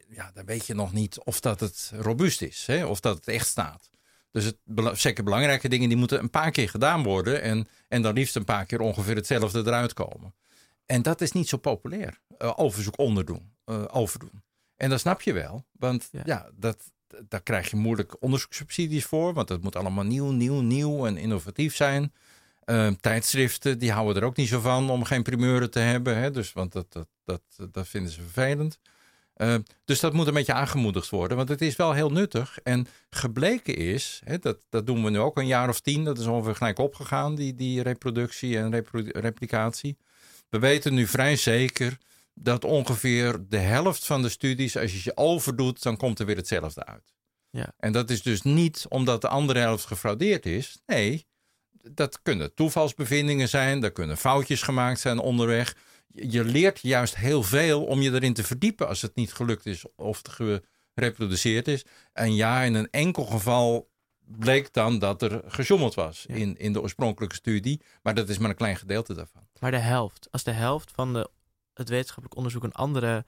[0.09, 2.63] Ja, dan weet je nog niet of dat het robuust is.
[2.67, 2.85] Hè?
[2.85, 3.89] Of dat het echt staat.
[4.31, 4.57] Dus het,
[4.99, 7.41] zeker belangrijke dingen die moeten een paar keer gedaan worden.
[7.41, 10.35] En, en dan liefst een paar keer ongeveer hetzelfde eruit komen.
[10.85, 12.19] En dat is niet zo populair.
[12.39, 14.43] Uh, overzoek onderdoen, uh, overdoen.
[14.75, 15.65] En dat snap je wel.
[15.71, 16.91] Want ja, dat,
[17.27, 19.33] daar krijg je moeilijk onderzoekssubsidies voor.
[19.33, 22.13] Want dat moet allemaal nieuw, nieuw, nieuw en innovatief zijn.
[22.65, 26.17] Uh, tijdschriften, die houden er ook niet zo van om geen primeuren te hebben.
[26.17, 26.31] Hè?
[26.31, 28.79] Dus, want dat, dat, dat, dat vinden ze vervelend.
[29.37, 32.59] Uh, dus dat moet een beetje aangemoedigd worden, want het is wel heel nuttig.
[32.63, 36.19] En gebleken is, hè, dat, dat doen we nu ook een jaar of tien, dat
[36.19, 39.97] is ongeveer gelijk opgegaan, die, die reproductie en replicatie.
[40.49, 41.97] We weten nu vrij zeker
[42.33, 46.35] dat ongeveer de helft van de studies, als je ze overdoet, dan komt er weer
[46.35, 47.13] hetzelfde uit.
[47.49, 47.73] Ja.
[47.77, 50.81] En dat is dus niet omdat de andere helft gefraudeerd is.
[50.85, 51.27] Nee,
[51.91, 55.75] dat kunnen toevalsbevindingen zijn, er kunnen foutjes gemaakt zijn onderweg
[56.13, 59.85] je leert juist heel veel om je erin te verdiepen als het niet gelukt is
[59.95, 60.21] of
[60.93, 61.85] gereproduceerd is.
[62.13, 66.81] En ja, in een enkel geval bleek dan dat er gesjommeld was in, in de
[66.81, 67.81] oorspronkelijke studie.
[68.01, 69.47] Maar dat is maar een klein gedeelte daarvan.
[69.59, 71.29] Maar de helft, als de helft van de,
[71.73, 73.25] het wetenschappelijk onderzoek een andere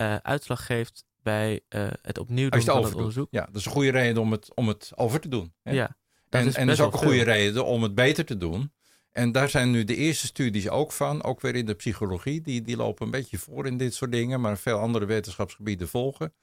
[0.00, 3.28] uh, uitslag geeft bij uh, het opnieuw doen van het onderzoek.
[3.30, 5.52] Ja, dat is een goede reden om het, om het over te doen.
[5.62, 5.72] Hè?
[5.72, 5.96] Ja,
[6.28, 8.72] en, en dat is ook een goede reden om het beter te doen.
[9.12, 12.40] En daar zijn nu de eerste studies ook van, ook weer in de psychologie.
[12.40, 16.34] Die, die lopen een beetje voor in dit soort dingen, maar veel andere wetenschapsgebieden volgen.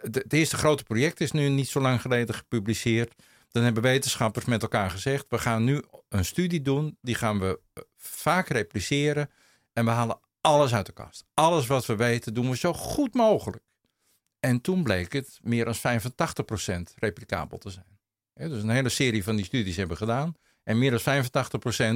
[0.00, 3.14] Het eerste grote project is nu niet zo lang geleden gepubliceerd.
[3.50, 7.60] Dan hebben wetenschappers met elkaar gezegd: we gaan nu een studie doen, die gaan we
[7.72, 9.30] eh, vaak repliceren.
[9.72, 11.24] En we halen alles uit de kast.
[11.34, 13.62] Alles wat we weten doen we zo goed mogelijk.
[14.40, 17.98] En toen bleek het meer dan 85% replicabel te zijn.
[18.34, 20.34] dus een hele serie van die studies hebben gedaan.
[20.62, 21.24] En meer dan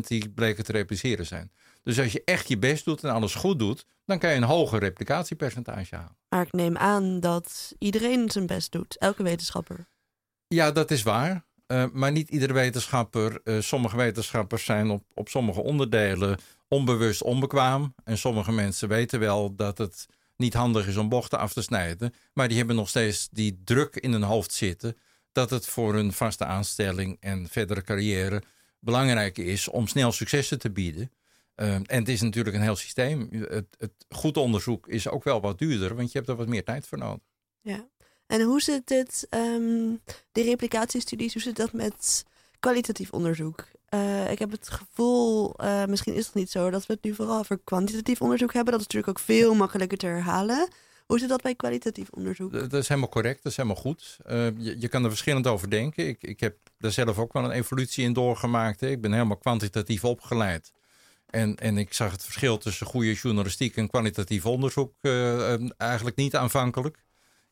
[0.04, 1.52] 85% die bleken te repliceren zijn.
[1.82, 4.42] Dus als je echt je best doet en alles goed doet, dan kan je een
[4.42, 6.16] hoger replicatiepercentage halen.
[6.28, 9.86] Maar ik neem aan dat iedereen zijn best doet, elke wetenschapper.
[10.46, 11.44] Ja, dat is waar.
[11.66, 13.40] Uh, maar niet iedere wetenschapper.
[13.44, 16.38] Uh, sommige wetenschappers zijn op, op sommige onderdelen
[16.74, 17.94] onbewust onbekwaam.
[18.04, 20.06] En sommige mensen weten wel dat het
[20.36, 22.14] niet handig is om bochten af te snijden.
[22.32, 24.96] Maar die hebben nog steeds die druk in hun hoofd zitten.
[25.32, 28.42] Dat het voor hun vaste aanstelling en verdere carrière
[28.78, 31.10] belangrijk is om snel successen te bieden.
[31.56, 33.28] Uh, en het is natuurlijk een heel systeem.
[33.30, 36.64] Het, het goed onderzoek is ook wel wat duurder, want je hebt er wat meer
[36.64, 37.22] tijd voor nodig.
[37.60, 37.88] Ja,
[38.26, 40.00] en hoe zit het, um,
[40.32, 42.24] de replicatiestudies, hoe zit dat met
[42.60, 43.68] kwalitatief onderzoek?
[43.94, 47.14] Uh, ik heb het gevoel, uh, misschien is het niet zo, dat we het nu
[47.14, 48.72] vooral over kwantitatief onderzoek hebben.
[48.72, 50.68] Dat is natuurlijk ook veel makkelijker te herhalen.
[51.06, 52.52] Hoe zit dat bij kwalitatief onderzoek?
[52.52, 54.16] Dat is helemaal correct, dat is helemaal goed.
[54.26, 56.06] Uh, je, je, kan er verschillend over denken.
[56.06, 58.80] Ik, ik heb daar zelf ook wel een evolutie in doorgemaakt.
[58.80, 58.88] Hè.
[58.88, 60.72] Ik ben helemaal kwantitatief opgeleid.
[61.26, 64.94] En, en ik zag het verschil tussen goede journalistiek en kwalitatief onderzoek
[65.76, 67.04] eigenlijk niet aanvankelijk.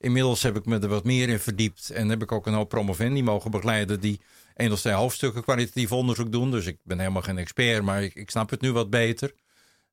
[0.02, 2.68] Inmiddels heb ik me er wat meer in verdiept en heb ik ook een hoop
[2.68, 4.20] promovendi mogen begeleiden die
[4.54, 6.50] één of twee hoofdstukken kwalitatief onderzoek doen.
[6.50, 9.34] Dus ik ben helemaal geen expert, maar ik, ik snap het nu wat beter.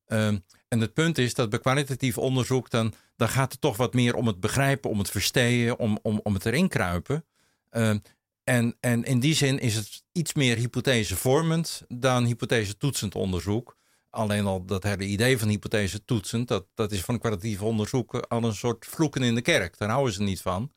[0.07, 0.27] Uh,
[0.67, 4.15] en het punt is dat bij kwalitatief onderzoek, dan, dan gaat het toch wat meer
[4.15, 7.25] om het begrijpen, om het verstehen, om, om, om het erin kruipen.
[7.71, 7.95] Uh,
[8.43, 13.77] en, en in die zin is het iets meer hypothesevormend dan hypothese-toetsend onderzoek.
[14.09, 18.43] Alleen al dat hele idee van hypothese toetsend, dat, dat is van kwalitatief onderzoek al
[18.43, 19.77] een soort vloeken in de kerk.
[19.77, 20.71] Daar houden ze niet van.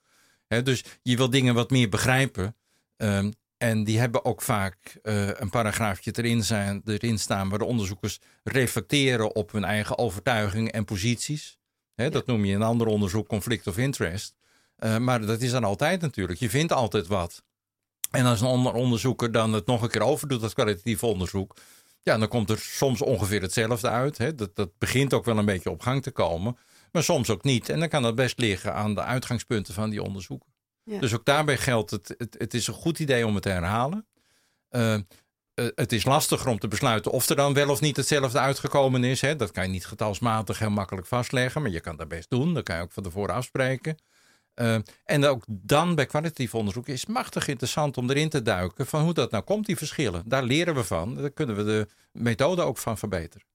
[0.47, 2.57] dus je wil dingen wat meer begrijpen.
[2.97, 3.31] Ehm,
[3.63, 8.19] en die hebben ook vaak uh, een paragraafje erin, zijn, erin staan waar de onderzoekers
[8.43, 11.59] reflecteren op hun eigen overtuigingen en posities.
[11.95, 14.35] Dat noem je in een ander onderzoek conflict of interest.
[14.79, 16.39] Uh, maar dat is dan altijd natuurlijk.
[16.39, 17.43] Je vindt altijd wat.
[18.11, 21.57] En als een onderzoeker dan het nog een keer overdoet, dat kwalitatief onderzoek,
[22.03, 24.19] ja, dan komt er soms ongeveer hetzelfde uit.
[24.19, 24.35] Hè.
[24.35, 26.57] Dat, dat begint ook wel een beetje op gang te komen,
[26.93, 27.69] maar soms ook niet.
[27.69, 30.51] En dan kan dat best liggen aan de uitgangspunten van die onderzoeken.
[30.85, 34.07] Dus ook daarbij geldt het, het, het is een goed idee om het te herhalen.
[34.71, 34.99] Uh,
[35.55, 39.21] het is lastiger om te besluiten of er dan wel of niet hetzelfde uitgekomen is.
[39.21, 39.37] Hè.
[39.37, 42.55] Dat kan je niet getalsmatig heel makkelijk vastleggen, maar je kan dat best doen.
[42.55, 43.97] Dat kan je ook van tevoren afspreken.
[44.55, 49.03] Uh, en ook dan bij kwalitatief onderzoek is machtig interessant om erin te duiken van
[49.03, 50.23] hoe dat nou komt, die verschillen.
[50.29, 51.15] Daar leren we van.
[51.15, 53.47] Daar kunnen we de methode ook van verbeteren.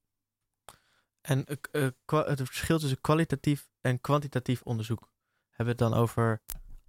[1.21, 5.09] En uh, het verschil tussen kwalitatief en kwantitatief onderzoek.
[5.49, 6.41] Hebben we het dan over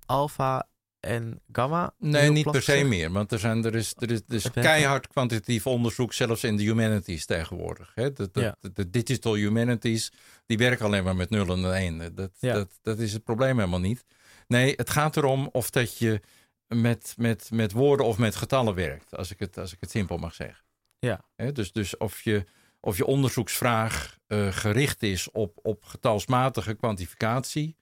[0.07, 0.69] alfa
[1.01, 1.95] en gamma?
[1.99, 3.13] Nee, niet per se meer.
[3.13, 6.63] Want er, zijn, er is, er is, er is keihard kwantitatief onderzoek, zelfs in de
[6.63, 7.93] humanities tegenwoordig.
[7.95, 8.13] Hè?
[8.13, 10.13] De, de, de, digital humanities,
[10.47, 12.15] die werken alleen maar met nullen en enen.
[12.15, 14.05] Dat, dat, dat is het probleem helemaal niet.
[14.47, 16.21] Nee, het gaat erom of dat je
[16.67, 19.17] met, met, met woorden of met getallen werkt.
[19.17, 20.65] Als ik het, als ik het simpel mag zeggen.
[20.99, 21.25] Ja.
[21.53, 22.45] dus, dus of je,
[22.81, 27.77] of je onderzoeksvraag uh, gericht is op, op getalsmatige kwantificatie,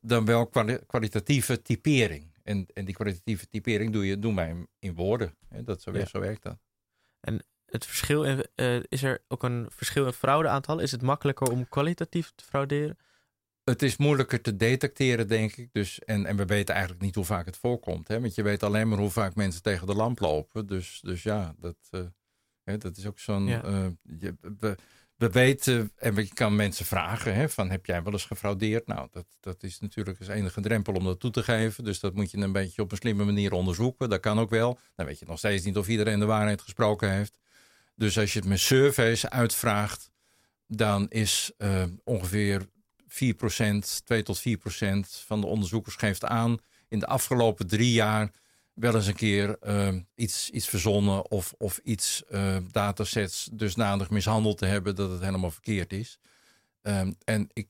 [0.00, 0.50] dan wel
[0.86, 2.34] kwalitatieve typering.
[2.46, 5.34] En, en die kwalitatieve typering doe je, doen wij in woorden.
[5.48, 5.62] Hè?
[5.62, 6.58] Dat zo, zo werkt dat.
[7.20, 10.78] En het verschil in, uh, is er ook een verschil in fraudeaantal?
[10.78, 12.98] Is het makkelijker om kwalitatief te frauderen?
[13.64, 15.72] Het is moeilijker te detecteren, denk ik.
[15.72, 18.08] Dus, en, en we weten eigenlijk niet hoe vaak het voorkomt.
[18.08, 18.20] Hè?
[18.20, 20.66] Want je weet alleen maar hoe vaak mensen tegen de lamp lopen.
[20.66, 22.00] Dus, dus ja, dat, uh,
[22.62, 23.46] hè, dat is ook zo'n.
[23.46, 23.64] Ja.
[23.64, 24.72] Uh,
[25.16, 28.86] we weten, en je kan mensen vragen, hè, van heb jij wel eens gefraudeerd?
[28.86, 31.84] Nou, dat, dat is natuurlijk een enige drempel om dat toe te geven.
[31.84, 34.08] Dus dat moet je een beetje op een slimme manier onderzoeken.
[34.08, 34.78] Dat kan ook wel.
[34.94, 37.38] Dan weet je nog steeds niet of iedereen de waarheid gesproken heeft.
[37.94, 40.10] Dus als je het met surveys uitvraagt,
[40.66, 42.66] dan is uh, ongeveer
[43.08, 43.14] 4%,
[44.04, 44.42] 2 tot 4%
[45.26, 48.30] van de onderzoekers geeft aan in de afgelopen drie jaar
[48.76, 54.58] wel eens een keer uh, iets, iets verzonnen of, of iets uh, datasets dusdanig mishandeld
[54.58, 56.18] te hebben dat het helemaal verkeerd is.
[56.82, 57.68] Um, en ik.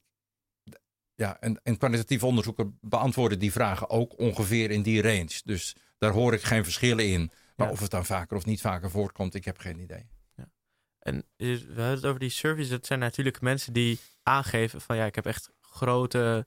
[1.14, 5.40] Ja, en, en kwalitatieve onderzoeken beantwoorden die vragen ook ongeveer in die range.
[5.44, 7.30] Dus daar hoor ik geen verschillen in.
[7.56, 10.06] Maar of het dan vaker of niet vaker voortkomt, ik heb geen idee.
[10.36, 10.50] Ja.
[10.98, 12.70] En we hebben het over die services.
[12.70, 16.46] Dat zijn natuurlijk mensen die aangeven van ja, ik heb echt grote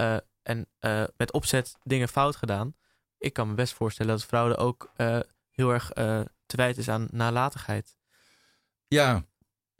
[0.00, 0.68] uh, en
[1.16, 2.74] met opzet dingen fout gedaan
[3.18, 5.18] ik kan me best voorstellen dat fraude ook uh,
[5.50, 7.96] heel erg uh, te wijten is aan nalatigheid.
[8.88, 9.24] Ja,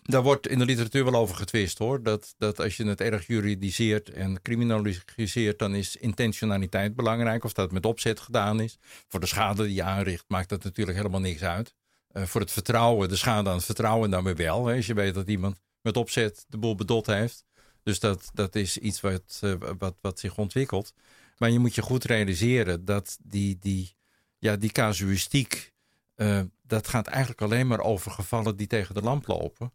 [0.02, 2.02] daar wordt in de literatuur wel over getwist hoor.
[2.02, 7.44] Dat, dat als je het erg juridiseert en criminaliseert, dan is intentionaliteit belangrijk.
[7.44, 8.78] Of dat met opzet gedaan is.
[9.08, 11.74] Voor de schade die je aanricht maakt dat natuurlijk helemaal niks uit.
[12.12, 14.66] Uh, voor het vertrouwen, de schade aan het vertrouwen dan wel.
[14.66, 17.44] Hè, je weet dat iemand met opzet de boel bedot heeft.
[17.82, 19.42] Dus dat, dat is iets wat,
[19.78, 20.92] wat, wat zich ontwikkelt.
[21.38, 23.96] Maar je moet je goed realiseren dat die, die,
[24.38, 25.72] ja, die casuïstiek,
[26.16, 29.72] uh, dat gaat eigenlijk alleen maar over gevallen die tegen de lamp lopen.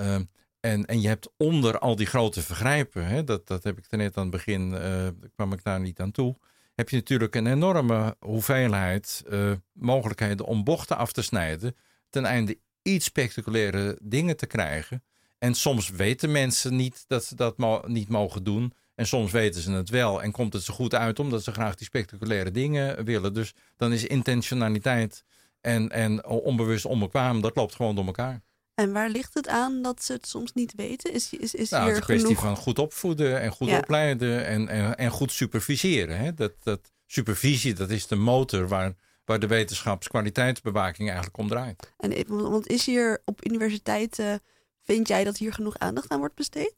[0.00, 0.14] Uh,
[0.60, 3.98] en, en je hebt onder al die grote vergrijpen, hè, dat, dat heb ik er
[3.98, 6.36] net aan het begin, uh, kwam ik daar niet aan toe,
[6.74, 9.24] heb je natuurlijk een enorme hoeveelheid
[9.72, 11.76] mogelijkheden om bochten af te snijden,
[12.10, 15.02] ten einde iets spectaculaire dingen te krijgen.
[15.38, 18.72] En soms weten mensen niet dat ze dat niet mogen doen.
[18.94, 21.74] En soms weten ze het wel en komt het zo goed uit omdat ze graag
[21.74, 23.34] die spectaculaire dingen willen.
[23.34, 25.24] Dus dan is intentionaliteit
[25.60, 28.42] en, en onbewust onbekwaam, dat loopt gewoon door elkaar.
[28.74, 31.12] En waar ligt het aan dat ze het soms niet weten?
[31.12, 34.46] Is, is, is nou, hier het is een kwestie van goed opvoeden en goed opleiden
[34.46, 36.18] en, en, en goed superviseren.
[36.18, 36.34] Hè?
[36.34, 41.92] Dat, dat, supervisie, dat is de motor waar, waar de wetenschapskwaliteitsbewaking eigenlijk om draait.
[41.98, 44.40] En want is hier op universiteiten,
[44.82, 46.74] vind jij dat hier genoeg aandacht aan wordt besteed?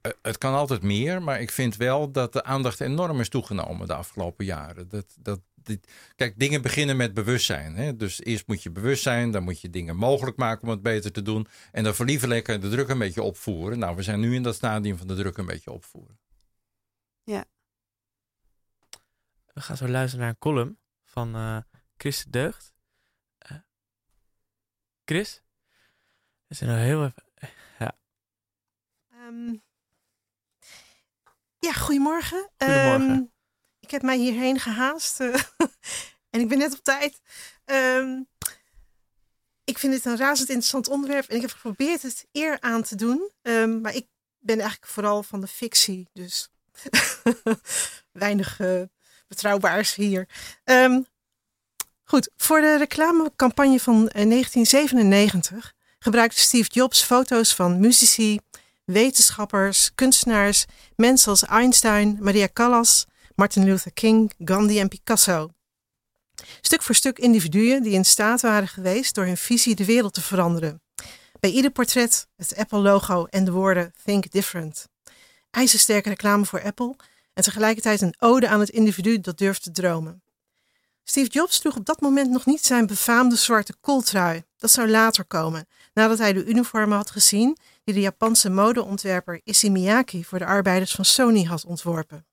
[0.00, 3.86] Eh, het kan altijd meer, maar ik vind wel dat de aandacht enorm is toegenomen
[3.86, 4.88] de afgelopen jaren.
[4.88, 7.74] Dat, dat, dit, kijk, dingen beginnen met bewustzijn.
[7.74, 7.96] Hè?
[7.96, 11.12] Dus eerst moet je bewust zijn, dan moet je dingen mogelijk maken om het beter
[11.12, 11.46] te doen.
[11.72, 13.78] En dan verlieven lekker de druk een beetje opvoeren.
[13.78, 16.18] Nou, we zijn nu in dat stadium van de druk een beetje opvoeren.
[17.24, 17.44] Ja.
[19.52, 21.58] We gaan zo luisteren naar een column van uh,
[21.96, 22.74] Chris de Deugd.
[23.52, 23.58] Uh,
[25.04, 25.42] Chris?
[26.46, 27.24] We zijn nou heel even...
[27.78, 27.96] Ja.
[29.26, 29.62] Um,
[31.58, 32.50] Ja, goedemorgen.
[32.58, 33.10] goedemorgen.
[33.10, 33.32] Um,
[33.80, 35.20] ik heb mij hierheen gehaast.
[35.20, 35.34] Uh,
[36.30, 37.20] En ik ben net op tijd.
[37.64, 38.22] Ehm,
[39.64, 41.28] ik vind dit een razend interessant onderwerp.
[41.28, 43.30] En ik heb geprobeerd het eer aan te doen.
[43.42, 44.06] Ehm, maar ik
[44.38, 46.08] ben eigenlijk vooral van de fictie.
[46.12, 46.50] Dus
[48.12, 48.82] weinig uh,
[49.28, 50.28] betrouwbaars hier.
[50.64, 51.00] Ehm,
[52.04, 58.38] goed, voor de reclamecampagne van 1997 eh, gebruikte Steve Jobs foto's van muzici,
[58.88, 60.64] wetenschappers, kunstenaars,
[60.96, 65.50] mensen als Einstein, Maria Callas, Martin Luther King, Gandhi en Picasso.
[66.60, 70.20] Stuk voor stuk individuen die in staat waren geweest door hun visie de wereld te
[70.20, 70.82] veranderen.
[71.40, 74.88] Bij ieder portret het Apple-logo en de woorden Think Different.
[75.50, 76.96] IJzersterke reclame voor Apple
[77.34, 80.22] en tegelijkertijd een ode aan het individu dat durft te dromen.
[81.04, 84.42] Steve Jobs droeg op dat moment nog niet zijn befaamde zwarte kooltrui.
[84.56, 87.56] Dat zou later komen, nadat hij de uniformen had gezien
[87.88, 92.26] die de Japanse modeontwerper Issey Miyake voor de arbeiders van Sony had ontworpen.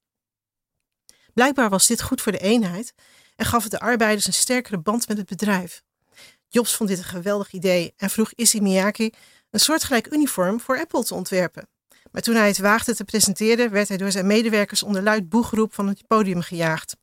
[1.34, 2.94] Blijkbaar was dit goed voor de eenheid
[3.36, 5.84] en gaf het de arbeiders een sterkere band met het bedrijf.
[6.48, 9.14] Jobs vond dit een geweldig idee en vroeg Issey Miyake
[9.50, 11.68] een soortgelijk uniform voor Apple te ontwerpen.
[12.12, 15.74] Maar toen hij het waagde te presenteren, werd hij door zijn medewerkers onder luid boegeroep
[15.74, 16.96] van het podium gejaagd.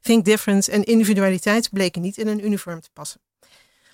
[0.00, 3.20] Think difference en individualiteit bleken niet in een uniform te passen.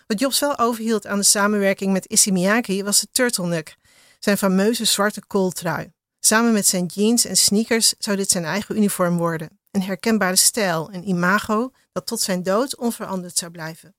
[0.07, 3.77] Wat Jobs wel overhield aan de samenwerking met Issey Miyake was de turtleneck,
[4.19, 5.93] zijn fameuze zwarte kooltrui.
[6.21, 9.59] Samen met zijn jeans en sneakers zou dit zijn eigen uniform worden.
[9.71, 13.95] Een herkenbare stijl, een imago dat tot zijn dood onveranderd zou blijven.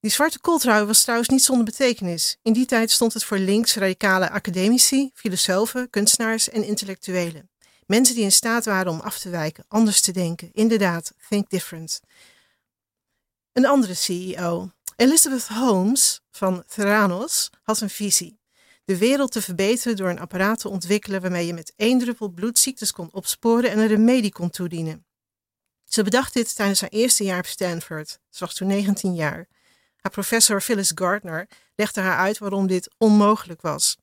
[0.00, 2.38] Die zwarte kooltrui was trouwens niet zonder betekenis.
[2.42, 7.50] In die tijd stond het voor links-radicale academici, filosofen, kunstenaars en intellectuelen.
[7.86, 10.48] Mensen die in staat waren om af te wijken, anders te denken.
[10.52, 12.00] Inderdaad, think different.
[13.52, 18.40] Een andere CEO, Elizabeth Holmes van Theranos, had een visie.
[18.84, 22.58] De wereld te verbeteren door een apparaat te ontwikkelen waarmee je met één druppel bloed
[22.58, 25.06] ziektes kon opsporen en een remedie kon toedienen.
[25.84, 28.18] Ze bedacht dit tijdens haar eerste jaar op Stanford.
[28.30, 29.48] Ze was toen 19 jaar.
[29.96, 33.96] Haar professor Phyllis Gardner legde haar uit waarom dit onmogelijk was.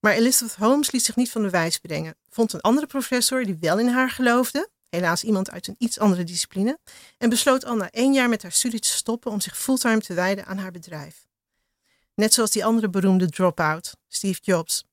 [0.00, 2.16] Maar Elizabeth Holmes liet zich niet van de wijs brengen.
[2.28, 6.24] Vond een andere professor die wel in haar geloofde, helaas iemand uit een iets andere
[6.24, 6.78] discipline,
[7.18, 10.14] en besloot al na één jaar met haar studie te stoppen om zich fulltime te
[10.14, 11.26] wijden aan haar bedrijf.
[12.14, 14.84] Net zoals die andere beroemde drop-out, Steve Jobs.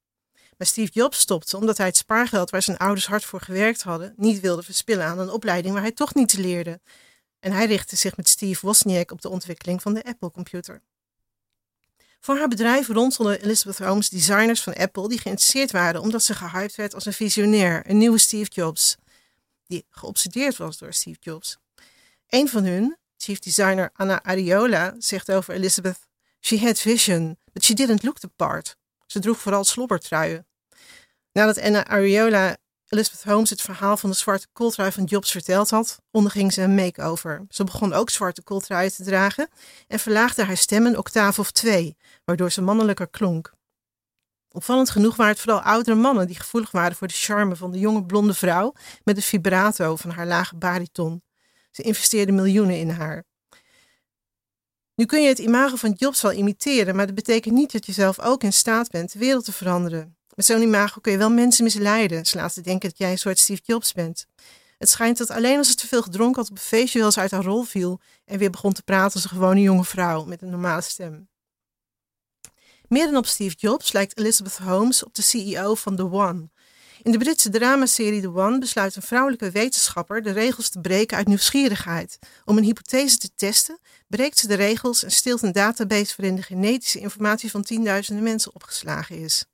[0.57, 4.13] Maar Steve Jobs stopte omdat hij het spaargeld waar zijn ouders hard voor gewerkt hadden
[4.17, 6.79] niet wilde verspillen aan een opleiding waar hij toch niets leerde.
[7.39, 10.81] En hij richtte zich met Steve Wozniak op de ontwikkeling van de Apple-computer.
[12.19, 16.75] Voor haar bedrijf rondelde Elizabeth Holmes designers van Apple die geïnteresseerd waren omdat ze gehyped
[16.75, 18.95] werd als een visionair, een nieuwe Steve Jobs,
[19.67, 21.57] die geobsedeerd was door Steve Jobs.
[22.27, 25.99] Een van hun, chief designer Anna Ariola, zegt over Elizabeth:
[26.39, 28.77] She had vision, but she didn't look the part.
[29.05, 30.47] Ze droeg vooral slobbertruien.
[31.31, 32.57] Nadat Anna Ariola
[32.89, 36.75] Elizabeth Holmes het verhaal van de zwarte kooltrui van Jobs verteld had, onderging ze een
[36.75, 37.45] make-over.
[37.49, 39.49] Ze begon ook zwarte kooltruien te dragen
[39.87, 43.53] en verlaagde haar stem een octaaf of twee, waardoor ze mannelijker klonk.
[44.55, 47.79] Opvallend genoeg waren het vooral oudere mannen die gevoelig waren voor de charme van de
[47.79, 51.23] jonge blonde vrouw met de vibrato van haar lage bariton.
[51.71, 53.23] Ze investeerden miljoenen in haar.
[54.95, 57.91] Nu kun je het imago van Jobs wel imiteren, maar dat betekent niet dat je
[57.91, 60.17] zelf ook in staat bent de wereld te veranderen.
[60.35, 63.39] Met zo'n imago kun je wel mensen misleiden, ze laten denken dat jij een soort
[63.39, 64.25] Steve Jobs bent.
[64.77, 67.31] Het schijnt dat alleen als ze te veel gedronken had op een feestje wel uit
[67.31, 70.49] haar rol viel en weer begon te praten als een gewone jonge vrouw met een
[70.49, 71.27] normale stem.
[72.87, 76.49] Meer dan op Steve Jobs lijkt Elizabeth Holmes op de CEO van The One.
[77.01, 81.27] In de Britse dramaserie The One besluit een vrouwelijke wetenschapper de regels te breken uit
[81.27, 82.19] nieuwsgierigheid.
[82.45, 86.41] Om een hypothese te testen, breekt ze de regels en steelt een database waarin de
[86.41, 89.45] genetische informatie van tienduizenden mensen opgeslagen is.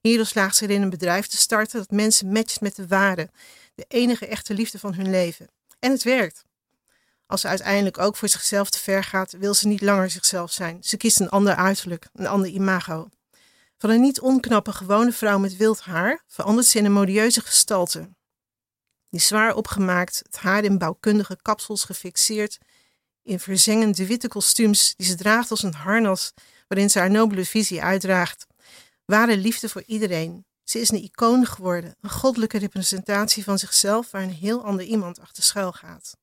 [0.00, 3.30] Hierdoor slaagt ze erin een bedrijf te starten dat mensen matcht met de waarde,
[3.74, 5.48] de enige echte liefde van hun leven.
[5.78, 6.45] En het werkt.
[7.26, 10.78] Als ze uiteindelijk ook voor zichzelf te ver gaat, wil ze niet langer zichzelf zijn.
[10.82, 13.08] Ze kiest een ander uiterlijk, een ander imago.
[13.78, 18.14] Van een niet onknappe gewone vrouw met wild haar verandert ze in een modieuze gestalte.
[19.10, 22.58] Die zwaar opgemaakt, het haar in bouwkundige kapsels gefixeerd,
[23.22, 26.32] in verzengende witte kostuums die ze draagt als een harnas
[26.68, 28.46] waarin ze haar nobele visie uitdraagt.
[29.04, 30.44] Ware liefde voor iedereen.
[30.64, 35.20] Ze is een icoon geworden, een goddelijke representatie van zichzelf waar een heel ander iemand
[35.20, 36.16] achter schuil gaat.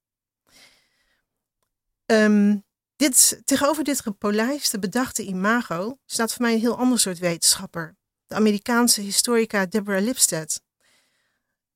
[2.13, 2.63] Um,
[2.95, 7.95] dit, tegenover dit gepolijste, bedachte imago staat voor mij een heel ander soort wetenschapper.
[8.27, 10.61] De Amerikaanse historica Deborah Lipstadt.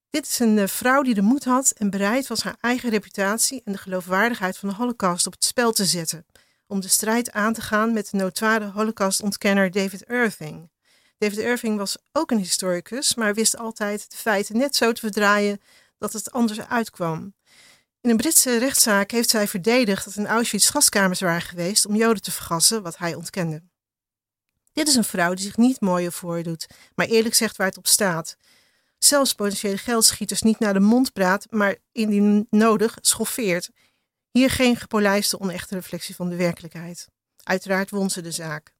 [0.09, 3.61] Dit is een eh, vrouw die de moed had en bereid was haar eigen reputatie
[3.65, 6.25] en de geloofwaardigheid van de Holocaust op het spel te zetten,
[6.67, 10.71] om de strijd aan te gaan met de notoire Holocaust-ontkenner David Irving.
[11.17, 15.61] David Irving was ook een historicus, maar wist altijd de feiten net zo te verdraaien
[15.97, 17.33] dat het anders uitkwam.
[18.07, 22.21] In een Britse rechtszaak heeft zij verdedigd dat in Auschwitz gaskamers waren geweest om Joden
[22.21, 23.63] te vergassen, wat hij ontkende.
[24.73, 27.87] Dit is een vrouw die zich niet mooier voordoet, maar eerlijk zegt waar het op
[27.87, 28.37] staat.
[28.97, 33.69] Zelfs potentiële geldschieters niet naar de mond praat, maar indien nodig schoffeert.
[34.31, 37.07] Hier geen gepolijste onechte reflectie van de werkelijkheid.
[37.43, 38.73] Uiteraard won ze de zaak.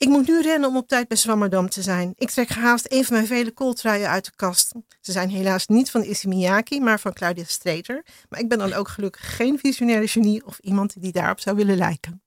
[0.00, 2.12] Ik moet nu rennen om op tijd bij Zwammerdam te zijn.
[2.16, 4.72] Ik trek gehaast een van mijn vele kooltruien uit de kast.
[5.00, 8.04] Ze zijn helaas niet van Issey Miyake, maar van Claudia Streeter.
[8.28, 11.76] Maar ik ben dan ook gelukkig geen visionaire genie of iemand die daarop zou willen
[11.76, 12.22] lijken.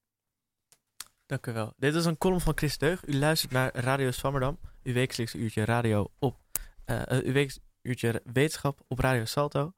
[1.25, 1.73] Dank u wel.
[1.77, 3.05] Dit is een column van Chris Deug.
[3.05, 6.37] U luistert naar Radio Zwammerdam, uw wekelijkse uurtje radio op,
[6.85, 9.73] uh, uw wekelijkse uurtje wetenschap op Radio Salto.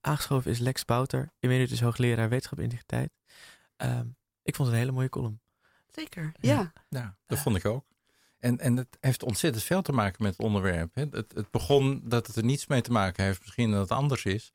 [0.00, 3.10] Aangeschoven is Lex Bouter, emeritus hoogleraar wetenschap en integriteit.
[3.84, 4.00] Uh,
[4.42, 5.41] ik vond het een hele mooie column.
[5.92, 6.72] Zeker, ja.
[6.88, 7.84] Ja, dat vond ik ook.
[8.38, 10.94] En, en het heeft ontzettend veel te maken met het onderwerp.
[10.94, 11.04] Hè.
[11.10, 14.24] Het, het begon dat het er niets mee te maken heeft, misschien dat het anders
[14.24, 14.52] is.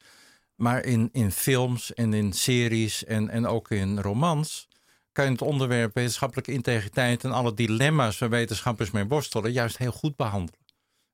[0.56, 4.68] Maar in, in films en in series en, en ook in romans
[5.12, 9.92] kan je het onderwerp wetenschappelijke integriteit en alle dilemma's waar wetenschappers mee worstelen, juist heel
[9.92, 10.60] goed behandelen.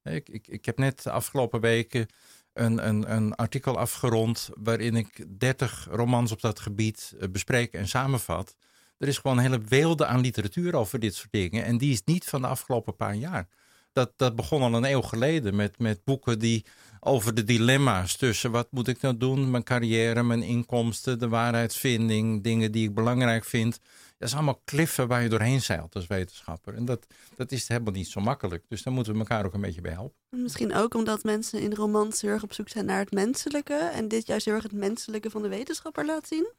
[0.04, 2.08] Ik, ik, ik heb net de afgelopen weken
[2.54, 7.88] een, een, een artikel afgerond waarin ik 30 romans op dat gebied eh, bespreek en
[7.88, 8.56] samenvat.
[9.04, 11.66] Er is gewoon een hele weelde aan literatuur over dit soort dingen.
[11.66, 13.48] En die is niet van de afgelopen paar jaar.
[13.94, 16.66] Dat, dat begon al een eeuw geleden met, met boeken die
[17.00, 22.44] over de dilemma's tussen wat moet ik nou doen, mijn carrière, mijn inkomsten, de waarheidsvinding,
[22.44, 23.80] dingen die ik belangrijk vind.
[24.18, 26.74] Dat is allemaal kliffen waar je doorheen zeilt als wetenschapper.
[26.74, 28.64] En dat, dat is helemaal niet zo makkelijk.
[28.68, 30.18] Dus daar moeten we elkaar ook een beetje bij helpen.
[30.30, 33.74] Misschien ook omdat mensen in romans heel erg op zoek zijn naar het menselijke.
[33.74, 36.52] En dit juist heel erg het menselijke van de wetenschapper laat zien.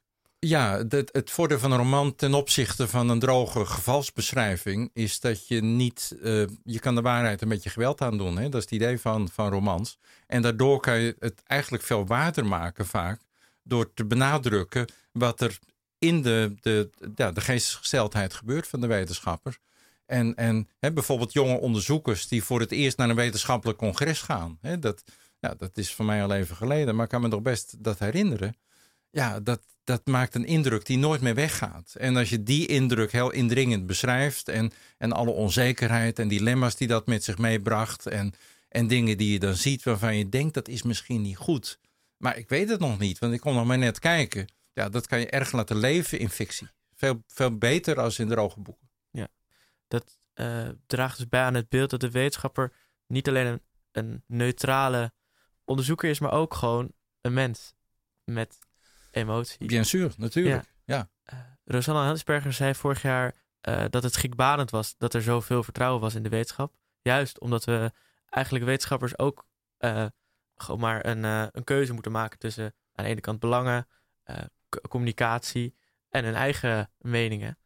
[0.47, 5.49] Ja, het, het voordeel van een roman ten opzichte van een droge gevalsbeschrijving is dat
[5.49, 8.37] je niet, uh, je kan de waarheid een beetje geweld aan doen.
[8.37, 8.49] Hè?
[8.49, 9.99] Dat is het idee van, van romans.
[10.27, 13.21] En daardoor kan je het eigenlijk veel waarder maken vaak
[13.63, 15.59] door te benadrukken wat er
[15.99, 19.59] in de, de, ja, de geestesgesteldheid gebeurt van de wetenschapper.
[20.07, 24.59] En, en hè, bijvoorbeeld jonge onderzoekers die voor het eerst naar een wetenschappelijk congres gaan.
[24.61, 25.03] Hè, dat,
[25.39, 27.99] ja, dat is voor mij al even geleden, maar ik kan me nog best dat
[27.99, 28.57] herinneren.
[29.11, 31.95] Ja, dat, dat maakt een indruk die nooit meer weggaat.
[31.95, 36.89] En als je die indruk heel indringend beschrijft en, en alle onzekerheid en dilemma's die
[36.89, 38.35] dat met zich meebracht en,
[38.69, 41.79] en dingen die je dan ziet waarvan je denkt dat is misschien niet goed.
[42.17, 44.53] Maar ik weet het nog niet, want ik kon nog maar net kijken.
[44.73, 46.69] Ja, dat kan je erg laten leven in fictie.
[46.95, 48.89] Veel, veel beter als in droge boeken.
[49.11, 49.29] Ja,
[49.89, 52.73] dat uh, draagt dus bij aan het beeld dat de wetenschapper
[53.07, 53.61] niet alleen een,
[53.93, 55.13] een neutrale
[55.65, 57.75] onderzoeker is, maar ook gewoon een mens
[58.25, 58.59] met
[59.15, 59.67] emotie.
[59.67, 60.65] Bien sûr, natuurlijk.
[60.85, 61.09] Ja.
[61.33, 63.35] Uh, Rosanna Hansberger zei vorig jaar
[63.69, 66.75] uh, dat het schrikbarend was dat er zoveel vertrouwen was in de wetenschap.
[67.03, 67.93] Juist omdat we
[68.29, 69.47] eigenlijk wetenschappers ook
[69.79, 70.07] uh,
[70.57, 73.87] gewoon maar een, een keuze moeten maken tussen aan de ene kant belangen,
[74.89, 75.75] communicatie
[76.09, 77.59] en hun eigen meningen.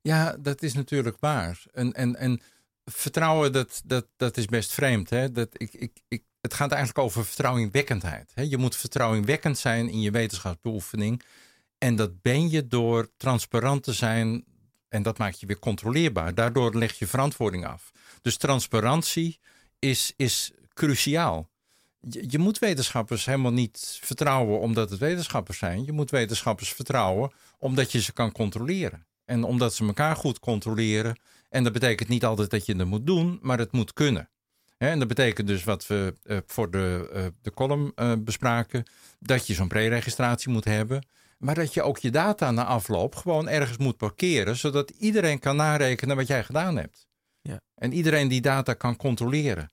[0.00, 1.62] ja, dat is natuurlijk waar.
[1.72, 2.40] En, en, en
[2.84, 5.10] vertrouwen, dat, dat, dat is best vreemd.
[5.10, 5.32] Hè?
[5.32, 8.32] Dat, ik, ik, ik het gaat eigenlijk over vertrouwingwekkendheid.
[8.34, 11.22] Je moet vertrouwingwekkend zijn in je wetenschapsbeoefening.
[11.78, 14.44] En dat ben je door transparant te zijn.
[14.88, 16.34] En dat maakt je weer controleerbaar.
[16.34, 17.90] Daardoor leg je verantwoording af.
[18.22, 19.38] Dus transparantie
[19.78, 21.50] is, is cruciaal.
[22.00, 25.84] Je, je moet wetenschappers helemaal niet vertrouwen omdat het wetenschappers zijn.
[25.84, 29.06] Je moet wetenschappers vertrouwen omdat je ze kan controleren.
[29.24, 31.20] En omdat ze elkaar goed controleren.
[31.48, 34.30] En dat betekent niet altijd dat je het moet doen, maar het moet kunnen
[34.88, 38.84] en dat betekent dus wat we uh, voor de, uh, de column uh, bespraken,
[39.18, 41.06] dat je zo'n pre-registratie moet hebben.
[41.38, 45.56] Maar dat je ook je data na afloop gewoon ergens moet parkeren, zodat iedereen kan
[45.56, 47.06] narekenen wat jij gedaan hebt.
[47.40, 47.60] Ja.
[47.74, 49.72] En iedereen die data kan controleren.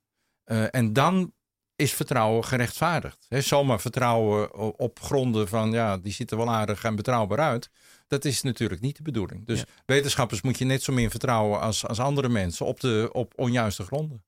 [0.72, 1.34] en dan
[1.76, 3.26] is vertrouwen gerechtvaardigd.
[3.30, 7.70] He, zomaar vertrouwen op gronden van ja, die ziet er wel aardig en betrouwbaar uit.
[8.08, 9.46] Dat is natuurlijk niet de bedoeling.
[9.46, 13.34] Dus wetenschappers moet je net zo min vertrouwen als, als andere mensen op, de, op
[13.36, 14.26] onjuiste gronden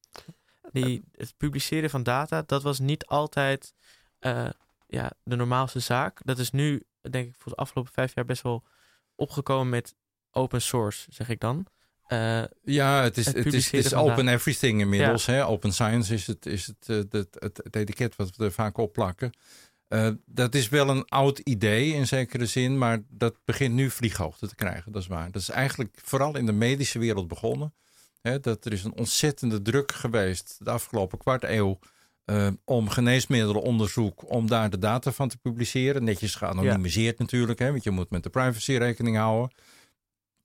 [0.71, 3.73] die, het publiceren van data, dat was niet altijd
[4.21, 4.49] uh,
[4.87, 6.21] ja, de normaalste zaak.
[6.23, 8.63] Dat is nu, denk ik, voor de afgelopen vijf jaar best wel
[9.15, 9.95] opgekomen met
[10.31, 11.65] open source, zeg ik dan.
[12.07, 15.25] Uh, ja, het is, het, het is, het is open everything inmiddels.
[15.25, 15.33] Ja.
[15.33, 15.45] Hè?
[15.45, 18.93] Open science is, het, is het, het, het, het, etiket wat we er vaak op
[18.93, 19.31] plakken.
[19.89, 24.47] Uh, dat is wel een oud idee in zekere zin, maar dat begint nu vlieghoogte
[24.47, 24.91] te krijgen.
[24.91, 25.31] Dat is waar.
[25.31, 27.73] Dat is eigenlijk vooral in de medische wereld begonnen
[28.21, 31.79] dat er is een ontzettende druk geweest de afgelopen kwart eeuw
[32.25, 36.03] uh, om geneesmiddelenonderzoek, om daar de data van te publiceren.
[36.03, 39.51] Netjes geanonimiseerd natuurlijk, hè, want je moet met de privacy rekening houden.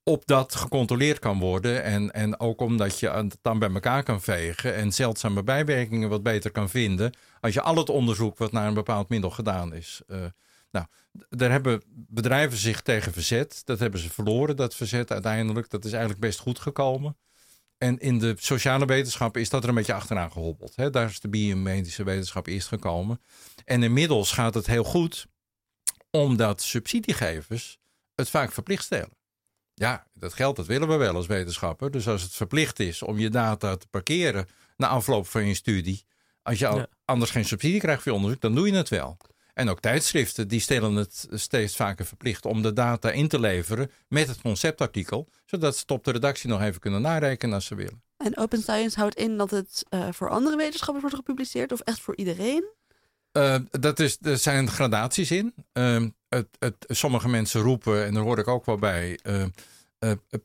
[0.05, 1.83] op dat gecontroleerd kan worden.
[1.83, 6.23] En, en ook omdat je het dan bij elkaar kan vegen en zeldzame bijwerkingen wat
[6.23, 7.13] beter kan vinden.
[7.41, 10.03] Als je al het onderzoek wat naar een bepaald middel gedaan is.
[10.07, 10.25] Uh,
[10.71, 10.87] nou,
[11.29, 13.63] daar hebben bedrijven zich tegen verzet.
[13.65, 15.71] Dat hebben ze verloren, dat verzet uiteindelijk.
[15.71, 17.17] Dat is eigenlijk best goed gekomen.
[17.79, 20.77] En in de sociale wetenschappen is dat er een beetje achteraan gehobbeld.
[20.77, 20.91] Hè?
[20.91, 23.21] Daar is de biomedische wetenschap eerst gekomen.
[23.65, 25.27] En inmiddels gaat het heel goed,
[26.11, 27.79] omdat subsidiegevers
[28.15, 29.17] het vaak verplicht stellen.
[29.75, 31.91] Ja, dat geld dat willen we wel als wetenschapper.
[31.91, 36.05] Dus als het verplicht is om je data te parkeren na afloop van je studie,
[36.43, 39.17] als je anders geen subsidie krijgt voor je onderzoek, dan doe je het wel.
[39.55, 43.91] En ook tijdschriften die stellen het steeds vaker verplicht om de data in te leveren
[44.09, 47.75] met het conceptartikel, zodat ze het op de redactie nog even kunnen narekenen als ze
[47.75, 48.03] willen.
[48.17, 52.01] En Open Science houdt in dat het uh, voor andere wetenschappers wordt gepubliceerd of echt
[52.01, 52.65] voor iedereen?
[53.33, 55.55] Uh, dat is, er zijn gradaties in.
[55.73, 59.19] Uh, het, het, sommige mensen roepen, en daar hoor ik ook wel bij,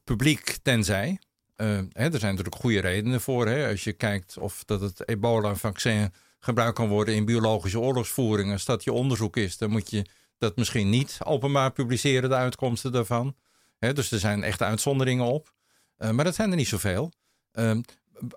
[0.03, 1.19] publiek tenzij.
[1.55, 3.47] Hè, er zijn natuurlijk goede redenen voor.
[3.47, 8.51] Hè, als je kijkt of dat het ebola-vaccin gebruikt kan worden in biologische oorlogsvoering.
[8.51, 10.05] Als dat je onderzoek is, dan moet je
[10.37, 13.35] dat misschien niet openbaar publiceren, de uitkomsten daarvan.
[13.79, 15.53] dus er zijn echte uitzonderingen op.
[15.97, 17.11] Uh, maar dat zijn er niet zoveel.
[17.53, 17.77] Uh,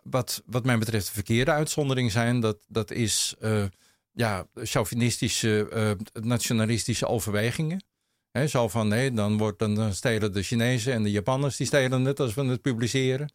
[0.03, 3.65] wat, wat mij betreft de verkeerde uitzondering zijn, dat, dat is uh,
[4.13, 7.85] ja, chauvinistische, uh, nationalistische overwegingen.
[8.31, 12.05] He, zo van nee, dan, wordt, dan stelen de Chinezen en de Japanners die stelen
[12.05, 13.33] het als we het publiceren.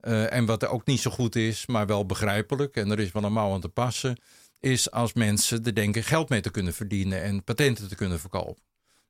[0.00, 3.24] Uh, en wat ook niet zo goed is, maar wel begrijpelijk, en er is wel
[3.24, 4.16] een mouw aan te passen,
[4.60, 8.62] is als mensen er denken geld mee te kunnen verdienen en patenten te kunnen verkopen.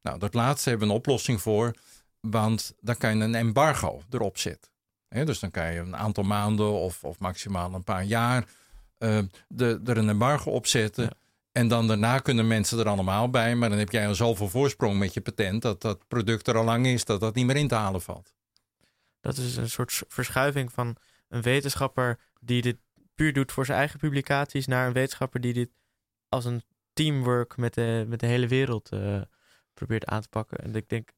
[0.02, 1.74] Nou, dat laatste hebben we een oplossing voor,
[2.20, 4.70] want dan kan je een embargo erop zetten.
[5.08, 8.44] dus dan kan je een aantal maanden of, of maximaal een paar jaar
[8.98, 9.18] uh,
[9.48, 11.10] de, er een embargo op zetten.
[11.52, 14.98] En dan daarna kunnen mensen er allemaal bij, maar dan heb jij al zoveel voorsprong
[14.98, 17.68] met je patent dat dat product er al lang is dat dat niet meer in
[17.68, 18.34] te halen valt.
[19.20, 20.96] Dat is een soort verschuiving van
[21.28, 22.76] een wetenschapper die dit
[23.14, 25.70] puur doet voor zijn eigen publicaties naar een wetenschapper die dit
[26.28, 26.62] als een
[26.92, 29.22] teamwork met de, met de hele wereld uh,
[29.74, 30.58] probeert aan te pakken.
[30.58, 31.10] En ik denk,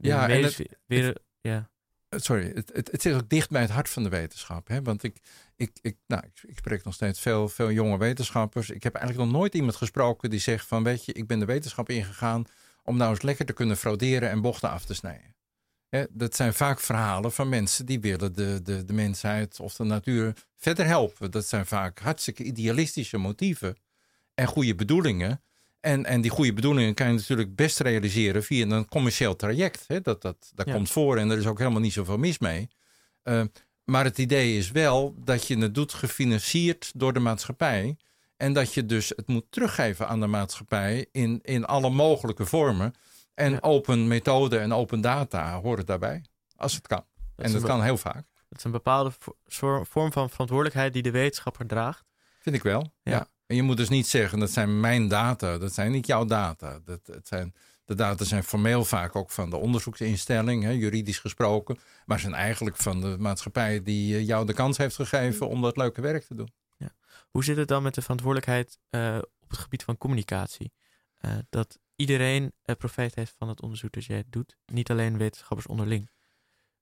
[0.00, 1.70] ja, het, weer, ja.
[2.10, 4.68] Sorry, het, het, het zit ook dicht bij het hart van de wetenschap.
[4.68, 4.82] Hè?
[4.82, 5.20] Want ik,
[5.56, 8.70] ik, ik, nou, ik, ik spreek nog steeds veel, veel jonge wetenschappers.
[8.70, 11.44] Ik heb eigenlijk nog nooit iemand gesproken die zegt van weet je, ik ben de
[11.44, 12.44] wetenschap ingegaan
[12.82, 15.36] om nou eens lekker te kunnen frauderen en bochten af te snijden
[16.10, 20.34] dat zijn vaak verhalen van mensen die willen de, de, de mensheid of de natuur
[20.56, 21.30] verder helpen.
[21.30, 23.76] Dat zijn vaak hartstikke idealistische motieven
[24.34, 25.42] en goede bedoelingen.
[25.80, 29.84] En, en die goede bedoelingen kan je natuurlijk best realiseren via een commercieel traject.
[30.02, 32.68] dat dat, dat komt voor en er is ook helemaal niet zoveel mis mee.
[33.24, 33.42] Uh,
[33.84, 37.96] maar het idee is wel dat je het doet gefinancierd door de maatschappij.
[38.36, 42.94] En dat je dus het moet teruggeven aan de maatschappij in, in alle mogelijke vormen.
[43.38, 46.24] En open methode en open data horen daarbij,
[46.56, 47.04] als het kan.
[47.36, 48.26] en dat kan heel vaak.
[48.48, 49.12] Dat is een bepaalde
[49.82, 52.04] vorm van verantwoordelijkheid die de wetenschapper draagt.
[52.38, 53.28] Vind ik wel, ja.
[53.46, 56.78] En je moet dus niet zeggen, dat zijn mijn data, dat zijn niet jouw data.
[56.84, 61.78] Dat, het zijn, de data zijn formeel vaak ook van de onderzoeksinstelling, hè, juridisch gesproken.
[62.06, 65.76] Maar zijn eigenlijk van de maatschappij die eh, jou de kans heeft gegeven om dat
[65.76, 66.52] leuke werk te doen.
[66.76, 66.94] Ja.
[67.30, 70.72] Hoe zit het dan met de verantwoordelijkheid uh, op het gebied van communicatie?
[71.20, 74.56] Uh, dat iedereen uh, profijt heeft van het onderzoek dat jij doet.
[74.66, 76.10] Niet alleen wetenschappers onderling.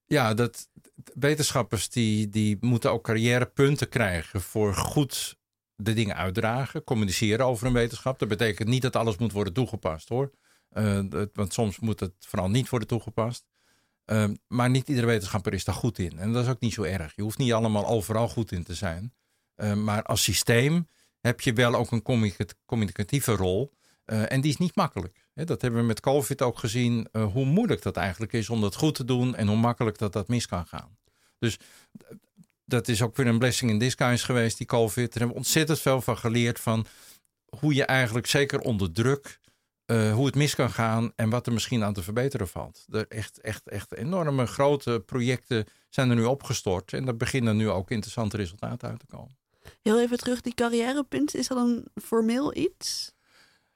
[0.07, 0.69] Ja, dat,
[1.15, 5.37] wetenschappers die, die moeten ook carrièrepunten krijgen voor goed
[5.77, 8.19] de dingen uitdragen, communiceren over een wetenschap.
[8.19, 10.31] Dat betekent niet dat alles moet worden toegepast hoor.
[10.73, 11.01] Uh,
[11.33, 13.47] want soms moet het vooral niet worden toegepast.
[14.07, 16.19] Uh, maar niet iedere wetenschapper is daar goed in.
[16.19, 17.17] En dat is ook niet zo erg.
[17.17, 19.15] Je hoeft niet allemaal overal goed in te zijn.
[19.57, 20.89] Uh, maar als systeem
[21.21, 22.03] heb je wel ook een
[22.67, 23.73] communicatieve rol.
[24.07, 25.25] Uh, en die is niet makkelijk.
[25.35, 28.75] dat hebben we met COVID ook gezien, uh, hoe moeilijk dat eigenlijk is om dat
[28.75, 30.99] goed te doen en hoe makkelijk dat dat mis kan gaan.
[31.39, 31.59] Dus
[32.65, 34.95] dat is ook weer een blessing in disguise geweest, die COVID.
[34.95, 36.87] Daar hebben we ontzettend veel van geleerd van
[37.59, 39.41] hoe je eigenlijk zeker onder druk,
[39.87, 42.87] uh, hoe het mis kan gaan en wat er misschien aan te verbeteren valt.
[42.91, 47.71] Er echt, echt, echt enorme grote projecten zijn er nu opgestort en er beginnen nu
[47.71, 49.37] ook interessante resultaten uit te komen.
[49.83, 53.15] Heel even terug, die carrièrepunt, is dat een formeel iets?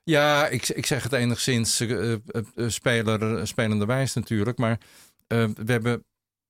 [0.03, 2.16] Ja, ik, ik zeg het enigszins uh,
[2.57, 4.59] speler, spelende wijs natuurlijk.
[4.59, 4.78] Maar
[5.26, 6.05] we hebben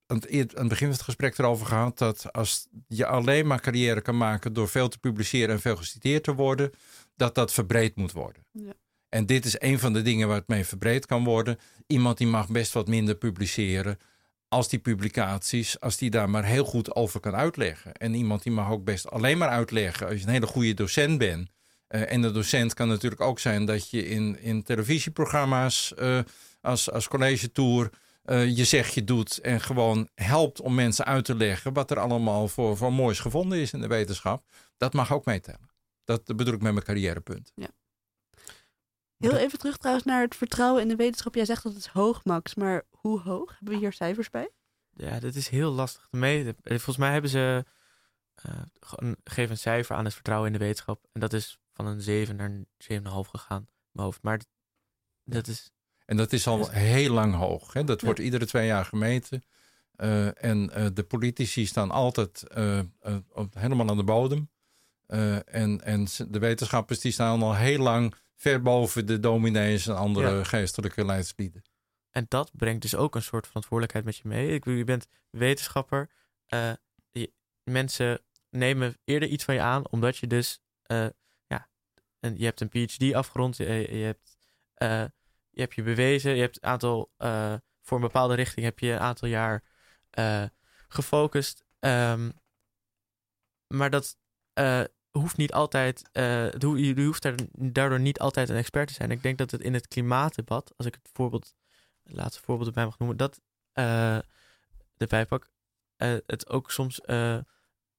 [0.07, 3.61] aan het, aan het, begin van het gesprek erover gehad dat als je alleen maar
[3.61, 6.71] carrière kan maken door veel te publiceren en veel geciteerd te worden,
[7.17, 8.43] dat dat verbreed moet worden.
[8.53, 8.73] Ja.
[9.09, 11.59] En dit is een van de dingen waar het mee verbreed kan worden.
[11.87, 13.99] Iemand die mag best wat minder publiceren
[14.49, 17.93] als die publicaties, als die daar maar heel goed over kan uitleggen.
[17.93, 21.19] En iemand die mag ook best alleen maar uitleggen als je een hele goede docent
[21.19, 21.51] bent
[21.91, 26.19] uh, en de docent kan natuurlijk ook zijn dat je in, in televisieprogramma's uh,
[26.61, 27.91] als, als college tour
[28.23, 31.99] eh, je zegt je doet en gewoon helpt om mensen uit te leggen wat er
[31.99, 34.45] allemaal voor, voor moois gevonden is in de wetenschap.
[34.77, 35.71] Dat mag ook meetellen.
[36.05, 37.53] Dat bedoel ik met mijn carrièrepunt.
[39.17, 41.35] Heel even terug trouwens naar het vertrouwen in de wetenschap.
[41.35, 42.55] Jij zegt dat het is hoog, Max.
[42.55, 43.51] Maar hoe hoog?
[43.51, 44.51] Hebben we hier cijfers bij?
[44.91, 46.57] Ja, dat is heel lastig te meten.
[46.63, 47.65] Eh, Volgens mij hebben ze
[48.35, 51.07] eh, gewoon- geven een cijfer aan het vertrouwen in de wetenschap.
[51.13, 52.67] En dat is van een 7 naar een
[53.03, 54.23] 7,5 gegaan in mijn hoofd.
[54.23, 54.41] Maar
[55.25, 55.71] dat is...
[56.05, 57.73] En dat is al heel lang hoog.
[57.73, 57.85] Hè?
[57.85, 59.45] Dat wordt iedere twee jaar gemeten.
[59.97, 62.81] Eh, en eh, de politici staan altijd eh,
[63.33, 64.51] op- helemaal aan de bodem.
[65.07, 70.31] En, en de wetenschappers die staan al heel lang ver boven de dominees en andere
[70.37, 70.45] Ja.
[70.45, 71.63] geestelijke leidslieden.
[72.11, 74.55] En dat brengt dus ook een soort verantwoordelijkheid met je mee.
[74.55, 76.11] Ik bedoel, je bent wetenschapper.
[77.11, 78.21] je- mensen
[78.51, 80.61] nemen eerder iets van je aan, omdat je dus,
[82.21, 84.37] en je hebt een PhD afgerond, je, hebt,
[84.75, 85.05] eh,
[85.51, 88.91] je hebt je bewezen, je hebt een aantal, eh, voor een bepaalde richting heb je
[88.91, 89.63] een aantal jaar
[90.11, 90.45] eh,
[90.89, 91.65] gefocust.
[91.79, 92.31] Ehm,
[93.67, 94.19] maar dat
[95.11, 99.11] hoeft niet altijd, je hoeft daar, daardoor niet altijd een expert te zijn.
[99.11, 101.55] Ik denk dat het in het klimaatdebat, als ik het voorbeeld
[102.03, 103.41] het laatste voorbeeld erbij mag noemen, dat
[104.97, 105.51] erbij pak,
[106.27, 107.01] het ook soms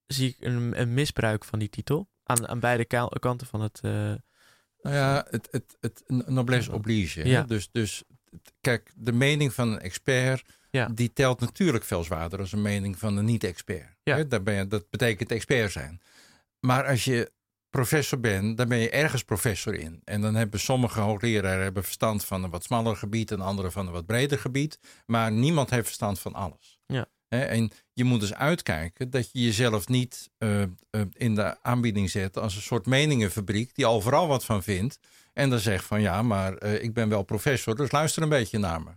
[0.06, 3.80] zie ik een misbruik van die titel aan, aan beide ka- kanten van het.
[3.82, 3.92] eh,
[4.82, 7.28] Nou ja, het, het, het noblesse oblige.
[7.28, 7.42] Ja.
[7.44, 8.04] Dus, dus
[8.62, 10.88] kijk, de mening van een expert, Ja.
[10.94, 13.96] die telt natuurlijk veel zwaarder als een mening van een niet-expert.
[14.04, 14.24] Ja.
[14.24, 16.02] Daar ben je, dat betekent expert zijn.
[16.60, 17.32] Maar als je
[17.70, 20.02] professor bent, dan ben je ergens professor in.
[20.04, 23.86] En dan hebben sommige hoogleraren hebben verstand van een wat smaller gebied en anderen van
[23.88, 24.80] een wat breder gebied.
[25.06, 26.80] Maar niemand heeft verstand van alles.
[26.86, 27.06] Ja.
[27.40, 30.70] En je moet dus uitkijken dat je jezelf niet eh, eh,
[31.14, 35.00] in de aanbieding zet als een soort meningenfabriek die overal wat van vindt.
[35.34, 38.58] En dan zegt van ja, maar eh, ik ben wel professor, dus luister een beetje
[38.58, 38.92] naar me.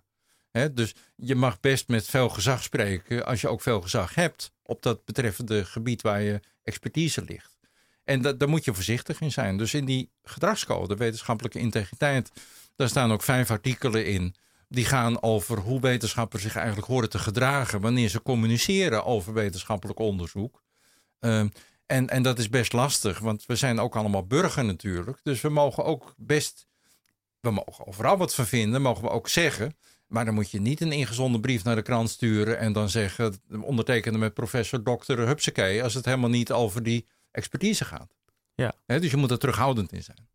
[0.51, 4.53] Hè, dus je mag best met veel gezag spreken als je ook veel gezag hebt
[4.63, 7.57] op dat betreffende gebied waar je expertise ligt.
[8.05, 9.57] En da- daar moet je voorzichtig in zijn.
[9.57, 12.31] Dus in die gedragscode, wetenschappelijke integriteit,
[12.77, 14.35] daar staan ook vijf artikelen in.
[14.69, 19.99] Die gaan over hoe wetenschappers zich eigenlijk horen te gedragen wanneer ze communiceren over wetenschappelijk
[19.99, 20.63] onderzoek.
[21.19, 21.49] Ehm,
[21.87, 25.21] en, en dat is best lastig, want we zijn ook allemaal burger natuurlijk.
[25.23, 26.67] Dus we mogen ook best,
[27.41, 29.77] we mogen overal wat van vinden, mogen we ook zeggen.
[30.07, 33.35] Maar dan moet je niet een ingezonden brief naar de krant sturen en dan zeggen,
[33.61, 38.15] ondertekenen met professor dokter Hupsakee, als het helemaal niet over die expertise gaat.
[38.55, 38.75] Ja.
[38.87, 40.29] Dus je moet er terughoudend in zijn.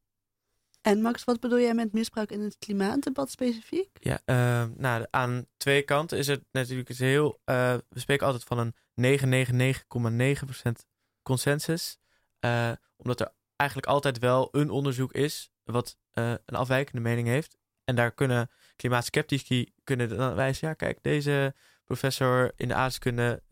[0.82, 3.90] En Max, wat bedoel jij met misbruik in het klimaatdebat specifiek?
[4.00, 7.42] Ja, eh, nou, aan twee kanten is het natuurlijk heel.
[7.44, 10.86] eh, we spreken altijd van een 999,9%
[11.22, 11.98] consensus.
[12.40, 17.58] eh, omdat er eigenlijk altijd wel een onderzoek is wat eh, een afwijkende mening heeft.
[17.84, 20.68] En daar kunnen klimaatskeptici kunnen dan wijzen.
[20.68, 23.44] Ja, kijk, deze professor in de aardrijkskunde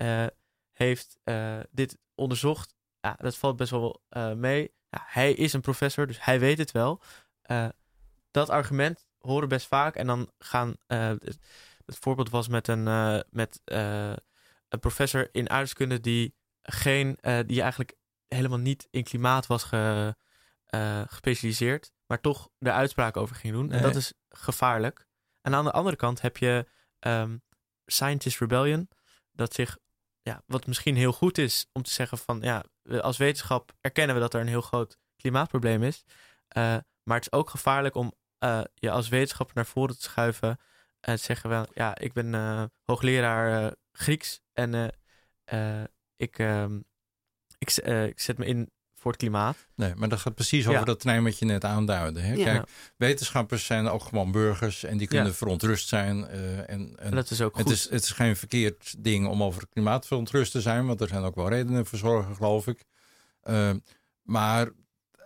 [0.74, 1.18] heeft
[1.72, 2.76] dit onderzocht.
[3.00, 4.02] Ja, dat valt best wel
[4.36, 4.74] mee.
[4.98, 7.02] Ja, hij is een professor, dus hij weet het wel.
[7.42, 7.68] Eh,
[8.32, 9.96] dat argument horen best vaak.
[9.96, 10.76] En dan gaan.
[10.88, 11.40] eh, het,
[11.86, 13.62] voorbeeld was met een, eh, met,
[14.70, 17.96] een professor in aardrijkskunde die geen, die eigenlijk
[18.28, 20.16] helemaal niet in klimaat was ge,
[21.08, 23.72] gespecialiseerd, maar toch de uitspraak over ging doen.
[23.72, 25.08] En dat is gevaarlijk.
[25.42, 26.68] En aan de andere kant heb je
[27.00, 27.38] ehm,
[27.86, 28.90] Scientist Rebellion,
[29.32, 29.78] dat zich,
[30.28, 32.64] ja, wat misschien heel goed is om te zeggen van, ja,
[33.02, 36.04] als wetenschap erkennen we dat er een heel groot klimaatprobleem is.
[36.48, 40.60] Eh, maar het is ook gevaarlijk om eh, je als wetenschapper naar voren te schuiven
[41.00, 44.92] en te zeggen wel, ja, ik ben eh, hoogleraar Grieks en
[46.16, 46.80] ik, ehm,
[47.58, 47.72] ik,
[48.08, 49.56] ik zet me in voor het klimaat.
[49.76, 50.72] Nee, maar dat gaat precies Ja.
[50.72, 52.20] over dat terrein wat je net aanduidde.
[52.20, 52.34] Hè?
[52.34, 52.44] Ja.
[52.44, 55.34] Kijk, wetenschappers zijn ook gewoon burgers en die kunnen Ja.
[55.34, 56.28] verontrust zijn.
[56.28, 57.64] eh, en, en En dat is ook goed.
[57.64, 61.08] het, is, het is geen verkeerd ding om over klimaat verontrust te zijn, want er
[61.08, 62.84] zijn ook wel redenen voor zorgen, geloof ik.
[63.42, 63.70] Eh,
[64.22, 64.70] maar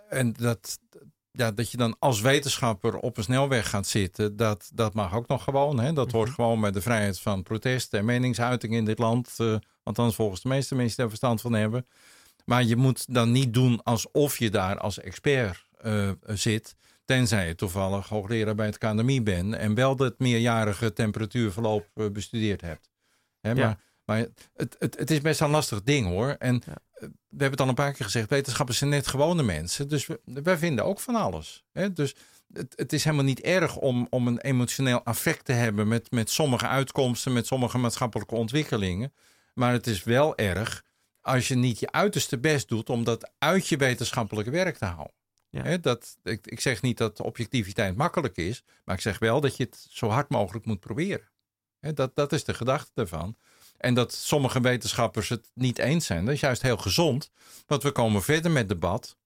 [0.09, 0.79] en dat,
[1.31, 5.27] ja, dat je dan als wetenschapper op een snelweg gaat zitten, dat, dat mag ook
[5.27, 5.79] nog gewoon.
[5.79, 5.93] Hè?
[5.93, 6.35] Dat hoort Mhm.
[6.35, 9.33] gewoon bij de vrijheid van protest en meningsuiting in dit land.
[9.37, 11.87] eh althans, volgens de meeste mensen die er verstand van hebben.
[12.51, 16.75] Maar je moet dan niet doen alsof je daar als expert eh, zit.
[17.05, 19.53] Tenzij je toevallig hoogleraar bij het KNMI bent.
[19.53, 22.89] En wel dat meerjarige temperatuurverloop eh, bestudeerd hebt.
[23.41, 23.55] Hè, Ja.
[23.65, 24.17] Maar, maar
[24.53, 26.29] het, het, het is best een lastig ding hoor.
[26.39, 26.73] En Ja.
[26.93, 28.29] eh, we hebben het al een paar keer gezegd.
[28.29, 29.87] Wetenschappers zijn net gewone mensen.
[29.87, 31.63] Dus we, wij vinden ook van alles.
[31.71, 31.93] Hè?
[31.93, 32.15] Dus
[32.53, 35.87] het, het is helemaal niet erg om, om een emotioneel affect te hebben.
[35.87, 37.33] Met, met sommige uitkomsten.
[37.33, 39.13] Met sommige maatschappelijke ontwikkelingen.
[39.53, 40.83] Maar het is wel erg
[41.21, 45.15] als je niet je uiterste best doet om dat uit je wetenschappelijke werk te houden.
[45.49, 45.77] Ja.
[45.77, 49.63] Dat, ik, ik zeg niet dat objectiviteit makkelijk is, maar ik zeg wel dat je
[49.63, 51.29] het zo hard mogelijk moet proberen.
[51.79, 53.35] Hè, dat, dat is de gedachte ervan.
[53.77, 57.31] En dat sommige wetenschappers het niet eens zijn, dat is juist heel gezond.
[57.67, 59.17] Want we komen verder met debat.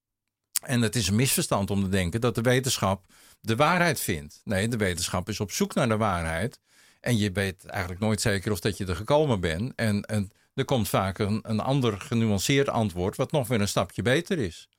[0.61, 3.05] En het is een misverstand om te denken dat de wetenschap
[3.39, 4.41] de waarheid vindt.
[4.43, 6.59] Nee, de wetenschap is op zoek naar de waarheid.
[6.99, 9.73] En je weet eigenlijk nooit zeker of dat je er gekomen bent.
[9.75, 14.01] En, en er komt vaak een, een ander genuanceerd antwoord, wat nog weer een stapje
[14.01, 14.69] beter is.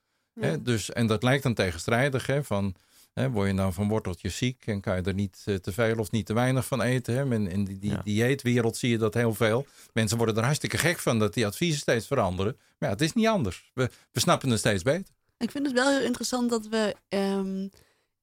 [0.41, 2.27] Hè, dus, en dat lijkt dan tegenstrijdig.
[2.27, 2.75] Hè, van,
[3.13, 5.97] hè, word je nou van worteltjes ziek en kan je er niet eh, te veel
[5.99, 7.15] of niet te weinig van eten?
[7.15, 7.31] Hè?
[7.35, 8.01] En in die, die Ja.
[8.05, 9.67] dieetwereld zie je dat heel veel.
[9.93, 12.57] Mensen worden er hartstikke gek van dat die adviezen steeds veranderen.
[12.79, 13.71] Maar ja, het is niet anders.
[13.75, 15.15] We, we snappen het steeds beter.
[15.39, 17.69] Ik vind het wel heel interessant dat we ehm,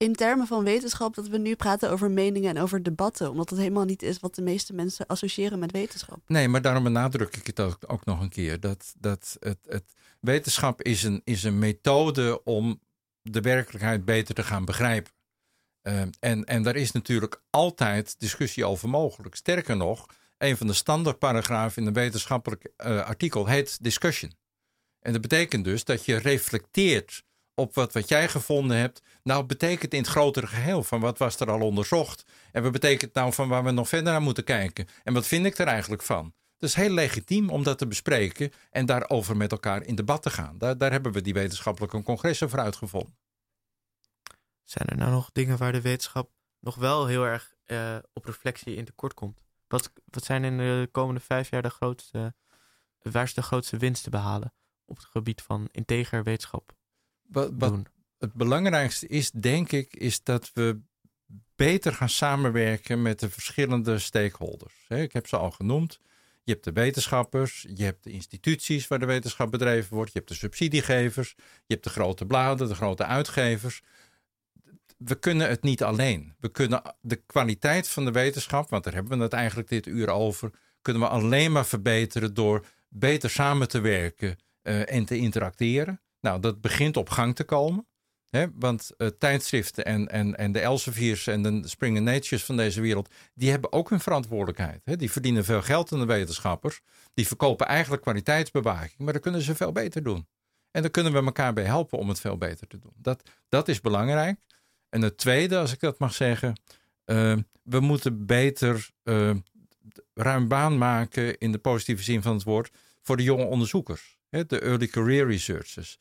[0.04, 3.30] in termen van wetenschap, dat we nu praten over meningen en over debatten.
[3.30, 6.20] Omdat het helemaal niet is wat de meeste mensen associëren met wetenschap.
[6.28, 8.60] Nee, maar daarom benadruk ik het ook, nog een keer.
[8.60, 12.82] Dat, dat het, het, wetenschap is een, is een methode om
[13.22, 15.12] de werkelijkheid beter te gaan begrijpen.
[15.82, 19.36] Eh, en, en daar is natuurlijk altijd discussie over mogelijk.
[19.36, 20.06] Sterker nog,
[20.38, 24.34] een van de standaardparagrafen in een wetenschappelijk eh, artikel heet discussion.
[25.00, 27.24] En dat betekent dus dat je reflecteert
[27.56, 29.02] op wat, wat jij gevonden hebt.
[29.24, 32.26] Nou, betekent in het grotere geheel van wat was er al onderzocht.
[32.52, 34.88] En wat betekent nou van waar we nog verder naar moeten kijken.
[35.04, 36.34] En wat vind ik er eigenlijk van?
[36.60, 40.30] Het is heel legitiem om dat te bespreken en daarover met elkaar in debat te
[40.30, 40.58] gaan.
[40.58, 43.18] Daar, daar hebben we die wetenschappelijke congressen voor uitgevonden.
[44.64, 48.76] Zijn er nou nog dingen waar de wetenschap nog wel heel erg eh, op reflectie
[48.76, 49.42] in tekort komt?
[49.68, 52.36] Wat, wat zijn in de komende vijf jaar de grootste,
[53.02, 54.54] waar is de grootste winst te behalen
[54.86, 56.74] op het gebied van integer wetenschap
[57.28, 57.88] Wat, wat doen?
[58.20, 60.80] het belangrijkste is, denk ik, is dat we
[61.56, 64.86] beter gaan samenwerken met de verschillende stakeholders.
[64.88, 66.00] Ik heb ze al genoemd.
[66.44, 70.32] Je hebt de wetenschappers, je hebt de instituties waar de wetenschap bedreven wordt, je hebt
[70.32, 73.82] de subsidiegevers, je hebt de grote bladen, de grote uitgevers.
[74.98, 76.34] We kunnen het niet alleen.
[76.40, 80.10] We kunnen de kwaliteit van de wetenschap, want daar hebben we het eigenlijk dit uur
[80.10, 80.52] over,
[80.82, 86.02] kunnen we alleen maar verbeteren door beter samen te werken eh, en te interacteren.
[86.24, 87.88] Nou, dat begint op gang te komen.
[88.30, 92.82] Hè, want eh, tijdschriften en, en, en de Elsevier's en de Springer Natures van deze
[92.82, 94.82] wereld, die hebben ook hun verantwoordelijkheid.
[94.84, 94.96] Hè.
[94.96, 96.82] Die verdienen veel geld aan de wetenschappers.
[97.14, 100.28] Die verkopen eigenlijk kwaliteitsbewaking, maar dat kunnen ze veel beter doen.
[100.72, 102.94] En daar kunnen we elkaar bij helpen om het veel beter te doen.
[102.96, 104.40] Dat, dat is belangrijk.
[104.90, 106.62] En het tweede, als ik dat mag zeggen,
[107.06, 109.36] eh, we moeten beter eh,
[110.14, 112.72] ruim baan maken in de positieve zin van het woord
[113.02, 114.18] voor de jonge onderzoekers.
[114.30, 116.00] De early career researchers.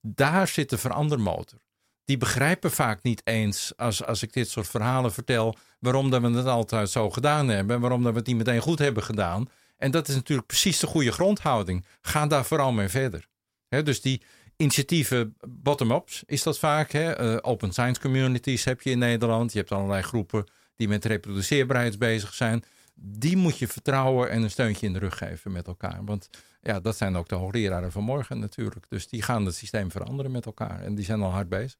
[0.00, 1.58] Daar zit de verandermotor.
[2.04, 6.28] Die begrijpen vaak niet eens, als, als ik dit soort verhalen vertel, waarom dat we
[6.28, 9.48] het altijd zo gedaan hebben en waarom dat we het niet meteen goed hebben gedaan.
[9.76, 11.86] En dat is natuurlijk precies de goede grondhouding.
[12.00, 13.28] Ga daar vooral mee verder.
[13.68, 14.22] Dus die
[14.56, 16.92] initiatieven bottom-ups is dat vaak.
[16.92, 19.52] Eh, open science communities heb je in Nederland.
[19.52, 20.44] Je hebt allerlei groepen
[20.76, 22.64] die met reproduceerbaarheid bezig zijn.
[22.94, 26.04] Die moet je vertrouwen en een steuntje in de rug geven met elkaar.
[26.04, 26.28] Want
[26.62, 28.86] ja, dat zijn ook de hoogleraren van morgen natuurlijk.
[28.88, 30.80] Dus die gaan het systeem veranderen met elkaar.
[30.80, 31.78] En die zijn al hard bezig.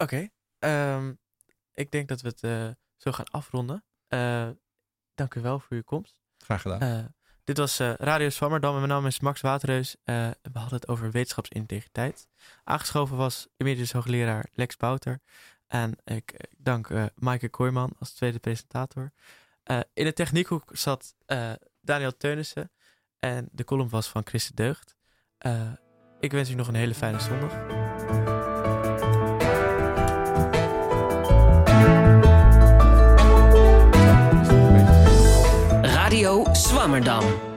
[0.00, 0.28] Oké,
[0.58, 1.12] ehm,
[1.72, 3.84] ik denk dat we het eh, zo gaan afronden.
[4.08, 4.48] Eh,
[5.14, 6.20] dank u wel voor uw komst.
[6.38, 6.80] Graag gedaan.
[6.80, 7.04] Eh,
[7.44, 9.96] dit was Radio Swammerdam en mijn naam is Max Waterreus.
[10.04, 12.28] We hadden het over wetenschapsintegriteit.
[12.64, 15.20] Aangeschoven was emeritus hoogleraar Lex Bouter.
[15.66, 19.12] En ik dank Maaike Kooijman als tweede presentator.
[19.92, 21.14] In de techniekhoek zat
[21.80, 22.72] Daniel Teunissen.
[23.18, 24.96] En de column was van Chris de Deugd.
[25.38, 25.72] Eh,
[26.20, 27.52] ik wens u nog een hele fijne zondag.
[35.82, 37.49] Radio Swammerdam.